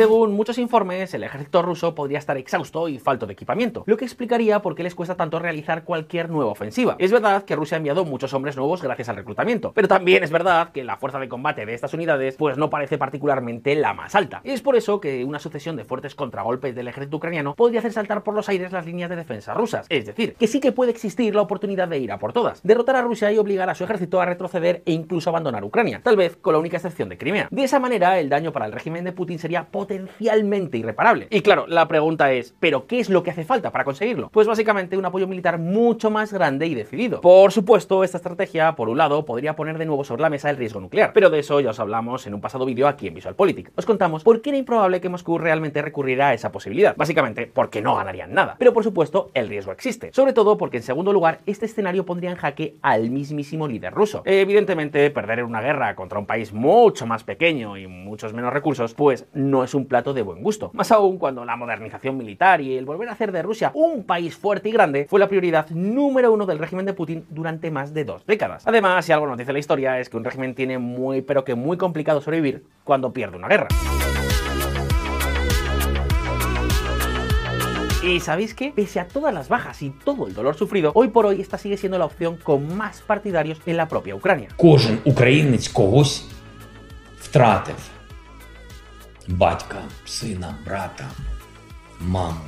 Según 0.01 0.33
muchos 0.33 0.57
informes, 0.57 1.13
el 1.13 1.23
ejército 1.23 1.61
ruso 1.61 1.93
podría 1.93 2.17
estar 2.17 2.35
exhausto 2.35 2.89
y 2.89 2.97
falto 2.97 3.27
de 3.27 3.33
equipamiento, 3.33 3.83
lo 3.85 3.97
que 3.97 4.05
explicaría 4.05 4.59
por 4.59 4.73
qué 4.73 4.81
les 4.81 4.95
cuesta 4.95 5.15
tanto 5.15 5.37
realizar 5.37 5.83
cualquier 5.83 6.27
nueva 6.27 6.49
ofensiva. 6.49 6.95
Es 6.97 7.11
verdad 7.11 7.43
que 7.43 7.55
Rusia 7.55 7.75
ha 7.75 7.77
enviado 7.77 8.03
muchos 8.03 8.33
hombres 8.33 8.57
nuevos 8.57 8.81
gracias 8.81 9.09
al 9.09 9.17
reclutamiento, 9.17 9.73
pero 9.75 9.87
también 9.87 10.23
es 10.23 10.31
verdad 10.31 10.71
que 10.71 10.83
la 10.83 10.97
fuerza 10.97 11.19
de 11.19 11.29
combate 11.29 11.67
de 11.67 11.75
estas 11.75 11.93
unidades 11.93 12.35
pues 12.35 12.57
no 12.57 12.71
parece 12.71 12.97
particularmente 12.97 13.75
la 13.75 13.93
más 13.93 14.15
alta. 14.15 14.41
Es 14.43 14.63
por 14.63 14.75
eso 14.75 14.99
que 14.99 15.23
una 15.23 15.37
sucesión 15.37 15.75
de 15.75 15.85
fuertes 15.85 16.15
contragolpes 16.15 16.73
del 16.73 16.87
ejército 16.87 17.17
ucraniano 17.17 17.53
podría 17.53 17.77
hacer 17.77 17.93
saltar 17.93 18.23
por 18.23 18.33
los 18.33 18.49
aires 18.49 18.71
las 18.71 18.87
líneas 18.87 19.11
de 19.11 19.17
defensa 19.17 19.53
rusas. 19.53 19.85
Es 19.87 20.07
decir, 20.07 20.33
que 20.33 20.47
sí 20.47 20.59
que 20.59 20.71
puede 20.71 20.89
existir 20.89 21.35
la 21.35 21.43
oportunidad 21.43 21.87
de 21.87 21.99
ir 21.99 22.11
a 22.11 22.17
por 22.17 22.33
todas, 22.33 22.63
derrotar 22.63 22.95
a 22.95 23.03
Rusia 23.03 23.31
y 23.31 23.37
obligar 23.37 23.69
a 23.69 23.75
su 23.75 23.83
ejército 23.83 24.19
a 24.19 24.25
retroceder 24.25 24.81
e 24.87 24.93
incluso 24.93 25.29
abandonar 25.29 25.63
Ucrania, 25.63 26.01
tal 26.03 26.17
vez 26.17 26.37
con 26.37 26.53
la 26.53 26.59
única 26.59 26.77
excepción 26.77 27.07
de 27.07 27.19
Crimea. 27.19 27.49
De 27.51 27.63
esa 27.63 27.79
manera, 27.79 28.17
el 28.17 28.29
daño 28.29 28.51
para 28.51 28.65
el 28.65 28.71
régimen 28.71 29.03
de 29.03 29.11
Putin 29.11 29.37
sería 29.37 29.67
potencialmente 29.91 30.77
irreparable. 30.77 31.27
Y 31.29 31.41
claro, 31.41 31.65
la 31.67 31.87
pregunta 31.87 32.31
es, 32.31 32.55
¿pero 32.59 32.87
qué 32.87 32.99
es 32.99 33.09
lo 33.09 33.23
que 33.23 33.31
hace 33.31 33.43
falta 33.43 33.71
para 33.71 33.83
conseguirlo? 33.83 34.29
Pues 34.29 34.47
básicamente 34.47 34.97
un 34.97 35.05
apoyo 35.05 35.27
militar 35.27 35.57
mucho 35.57 36.09
más 36.09 36.31
grande 36.31 36.67
y 36.67 36.75
decidido. 36.75 37.19
Por 37.21 37.51
supuesto, 37.51 38.03
esta 38.03 38.17
estrategia, 38.17 38.73
por 38.75 38.87
un 38.87 38.97
lado, 38.97 39.25
podría 39.25 39.55
poner 39.55 39.77
de 39.77 39.85
nuevo 39.85 40.03
sobre 40.03 40.21
la 40.21 40.29
mesa 40.29 40.49
el 40.49 40.57
riesgo 40.57 40.79
nuclear, 40.79 41.11
pero 41.13 41.29
de 41.29 41.39
eso 41.39 41.59
ya 41.59 41.71
os 41.71 41.79
hablamos 41.79 42.25
en 42.25 42.33
un 42.33 42.41
pasado 42.41 42.65
vídeo 42.65 42.87
aquí 42.87 43.07
en 43.07 43.15
VisualPolitik. 43.15 43.71
Os 43.75 43.85
contamos 43.85 44.23
por 44.23 44.41
qué 44.41 44.51
era 44.51 44.57
improbable 44.59 45.01
que 45.01 45.09
Moscú 45.09 45.37
realmente 45.37 45.81
recurriera 45.81 46.29
a 46.29 46.33
esa 46.33 46.51
posibilidad. 46.51 46.95
Básicamente, 46.95 47.51
porque 47.53 47.81
no 47.81 47.95
ganarían 47.95 48.33
nada. 48.33 48.55
Pero 48.59 48.73
por 48.73 48.83
supuesto, 48.83 49.31
el 49.33 49.49
riesgo 49.49 49.73
existe. 49.73 50.11
Sobre 50.13 50.33
todo 50.33 50.57
porque 50.57 50.77
en 50.77 50.83
segundo 50.83 51.11
lugar, 51.11 51.39
este 51.45 51.65
escenario 51.65 52.05
pondría 52.05 52.31
en 52.31 52.37
jaque 52.37 52.75
al 52.81 53.09
mismísimo 53.09 53.67
líder 53.67 53.93
ruso. 53.93 54.21
Evidentemente, 54.25 55.09
perder 55.09 55.39
en 55.39 55.45
una 55.45 55.61
guerra 55.61 55.95
contra 55.95 56.19
un 56.19 56.25
país 56.25 56.53
mucho 56.53 57.05
más 57.05 57.23
pequeño 57.23 57.77
y 57.77 57.87
muchos 57.87 58.33
menos 58.33 58.53
recursos, 58.53 58.93
pues 58.93 59.27
no 59.33 59.63
es 59.63 59.73
un 59.73 59.80
plato 59.85 60.13
de 60.13 60.21
buen 60.21 60.41
gusto. 60.41 60.71
Más 60.73 60.91
aún 60.91 61.17
cuando 61.17 61.45
la 61.45 61.55
modernización 61.55 62.17
militar 62.17 62.61
y 62.61 62.77
el 62.77 62.85
volver 62.85 63.09
a 63.09 63.13
hacer 63.13 63.31
de 63.31 63.41
Rusia 63.41 63.71
un 63.73 64.03
país 64.03 64.35
fuerte 64.35 64.69
y 64.69 64.71
grande 64.71 65.07
fue 65.09 65.19
la 65.19 65.27
prioridad 65.27 65.69
número 65.69 66.31
uno 66.31 66.45
del 66.45 66.59
régimen 66.59 66.85
de 66.85 66.93
Putin 66.93 67.25
durante 67.29 67.71
más 67.71 67.93
de 67.93 68.05
dos 68.05 68.25
décadas. 68.25 68.67
Además, 68.67 69.05
si 69.05 69.11
algo 69.11 69.27
nos 69.27 69.37
dice 69.37 69.53
la 69.53 69.59
historia 69.59 69.99
es 69.99 70.09
que 70.09 70.17
un 70.17 70.23
régimen 70.23 70.55
tiene 70.55 70.77
muy 70.77 71.21
pero 71.21 71.43
que 71.43 71.55
muy 71.55 71.77
complicado 71.77 72.21
sobrevivir 72.21 72.63
cuando 72.83 73.13
pierde 73.13 73.37
una 73.37 73.47
guerra. 73.47 73.67
Y 78.03 78.19
sabéis 78.19 78.55
que, 78.55 78.71
pese 78.71 78.99
a 78.99 79.07
todas 79.07 79.31
las 79.31 79.47
bajas 79.47 79.79
y 79.83 79.91
todo 79.91 80.25
el 80.25 80.33
dolor 80.33 80.55
sufrido, 80.55 80.91
hoy 80.95 81.09
por 81.09 81.27
hoy 81.27 81.39
esta 81.39 81.59
sigue 81.59 81.77
siendo 81.77 81.99
la 81.99 82.05
opción 82.05 82.35
con 82.35 82.75
más 82.75 83.01
partidarios 83.01 83.61
en 83.67 83.77
la 83.77 83.87
propia 83.87 84.15
Ucrania. 84.15 84.49
Батька, 89.27 89.83
сина, 90.05 90.57
брата, 90.65 91.09
маму, 91.99 92.39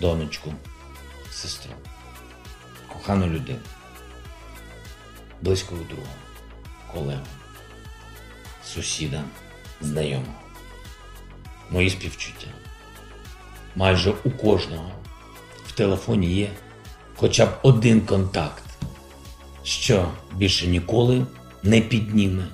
донечку, 0.00 0.54
сестру, 1.30 1.72
кохану 2.88 3.26
людину, 3.26 3.60
близького 5.42 5.82
друга, 5.84 6.08
колегу, 6.92 7.26
сусіда, 8.64 9.24
знайомого. 9.80 10.40
Мої 11.70 11.90
співчуття. 11.90 12.46
Майже 13.74 14.10
у 14.24 14.30
кожного 14.30 14.90
в 15.66 15.72
телефоні 15.72 16.34
є 16.34 16.50
хоча 17.16 17.46
б 17.46 17.50
один 17.62 18.00
контакт, 18.00 18.64
що 19.62 20.12
більше 20.34 20.66
ніколи 20.66 21.26
не 21.62 21.80
підніме 21.80 22.44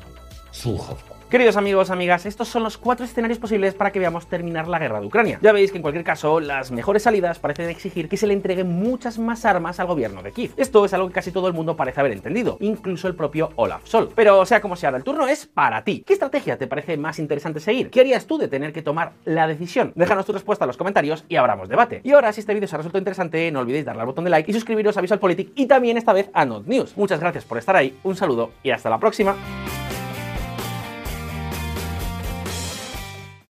слухавку. 0.53 1.12
Queridos 1.33 1.57
amigos, 1.57 1.89
amigas, 1.89 2.27
estos 2.27 2.47
son 2.47 2.63
los 2.63 2.77
cuatro 2.77 3.07
escenarios 3.07 3.39
posibles 3.39 3.73
para 3.73 3.91
que 3.91 3.99
veamos 3.99 4.27
terminar 4.27 4.69
la 4.69 4.79
guerra 4.79 5.01
de 5.01 5.07
Ucrania. 5.07 5.39
Ya 5.41 5.53
veis 5.53 5.71
que 5.71 5.79
en 5.79 5.83
cualquier 5.83 6.05
caso, 6.05 6.41
las 6.41 6.71
mejores 6.71 7.05
salidas 7.05 7.39
parecen 7.39 7.71
exigir 7.71 8.11
que 8.11 8.19
se 8.19 8.27
le 8.27 8.35
entreguen 8.35 8.69
muchas 8.69 9.19
más 9.19 9.47
armas 9.47 9.81
al 9.81 9.87
gobierno 9.87 10.23
de 10.23 10.33
Kiev. 10.33 10.51
Esto 10.59 10.85
es 10.85 10.93
algo 10.93 11.09
que 11.09 11.15
casi 11.15 11.33
todo 11.33 11.49
el 11.49 11.55
mundo 11.55 11.75
parece 11.75 12.01
haber 12.01 12.13
entendido, 12.13 12.59
incluso 12.61 13.09
el 13.09 13.15
propio 13.15 13.49
Olaf 13.57 13.87
Sol. 13.87 14.11
Pero 14.15 14.45
sea 14.45 14.61
como 14.61 14.77
sea, 14.77 14.91
el 14.91 15.05
turno 15.05 15.27
es 15.27 15.47
para 15.47 15.85
ti. 15.85 16.05
¿Qué 16.07 16.13
estrategia 16.13 16.59
te 16.59 16.67
parece 16.67 16.99
más 16.99 17.19
interesante 17.19 17.61
seguir? 17.61 17.89
¿Qué 17.89 18.01
harías 18.01 18.27
tú 18.27 18.37
de 18.37 18.49
tener 18.49 18.75
que 18.75 18.83
tomar 18.83 19.13
la 19.25 19.47
decisión? 19.47 19.95
Déjanos 19.95 20.27
tu 20.27 20.33
respuesta 20.35 20.67
en 20.67 20.69
los 20.69 20.77
comentarios 20.77 21.25
y 21.31 21.37
abramos 21.37 21.71
debate. 21.71 22.03
Y 22.05 22.13
ahora, 22.13 22.35
si 22.35 22.41
este 22.41 22.53
vídeo 22.53 22.67
os 22.67 22.75
ha 22.75 22.77
resultado 22.77 23.01
interesante, 23.01 23.51
no 23.51 23.61
olvidéis 23.61 23.87
darle 23.87 24.03
al 24.03 24.07
botón 24.07 24.25
de 24.25 24.31
like 24.31 24.51
y 24.51 24.53
suscribiros 24.53 24.99
a 24.99 25.01
VisualPolitik 25.01 25.53
y 25.55 25.65
también 25.65 25.97
esta 25.97 26.13
vez 26.13 26.29
a 26.35 26.45
Not 26.45 26.67
News. 26.67 26.95
Muchas 26.95 27.21
gracias 27.21 27.47
por 27.47 27.57
estar 27.57 27.75
ahí, 27.75 27.97
un 28.03 28.17
saludo 28.17 28.51
y 28.63 28.71
hasta 28.71 28.91
la 28.91 28.99
próxima. 28.99 29.35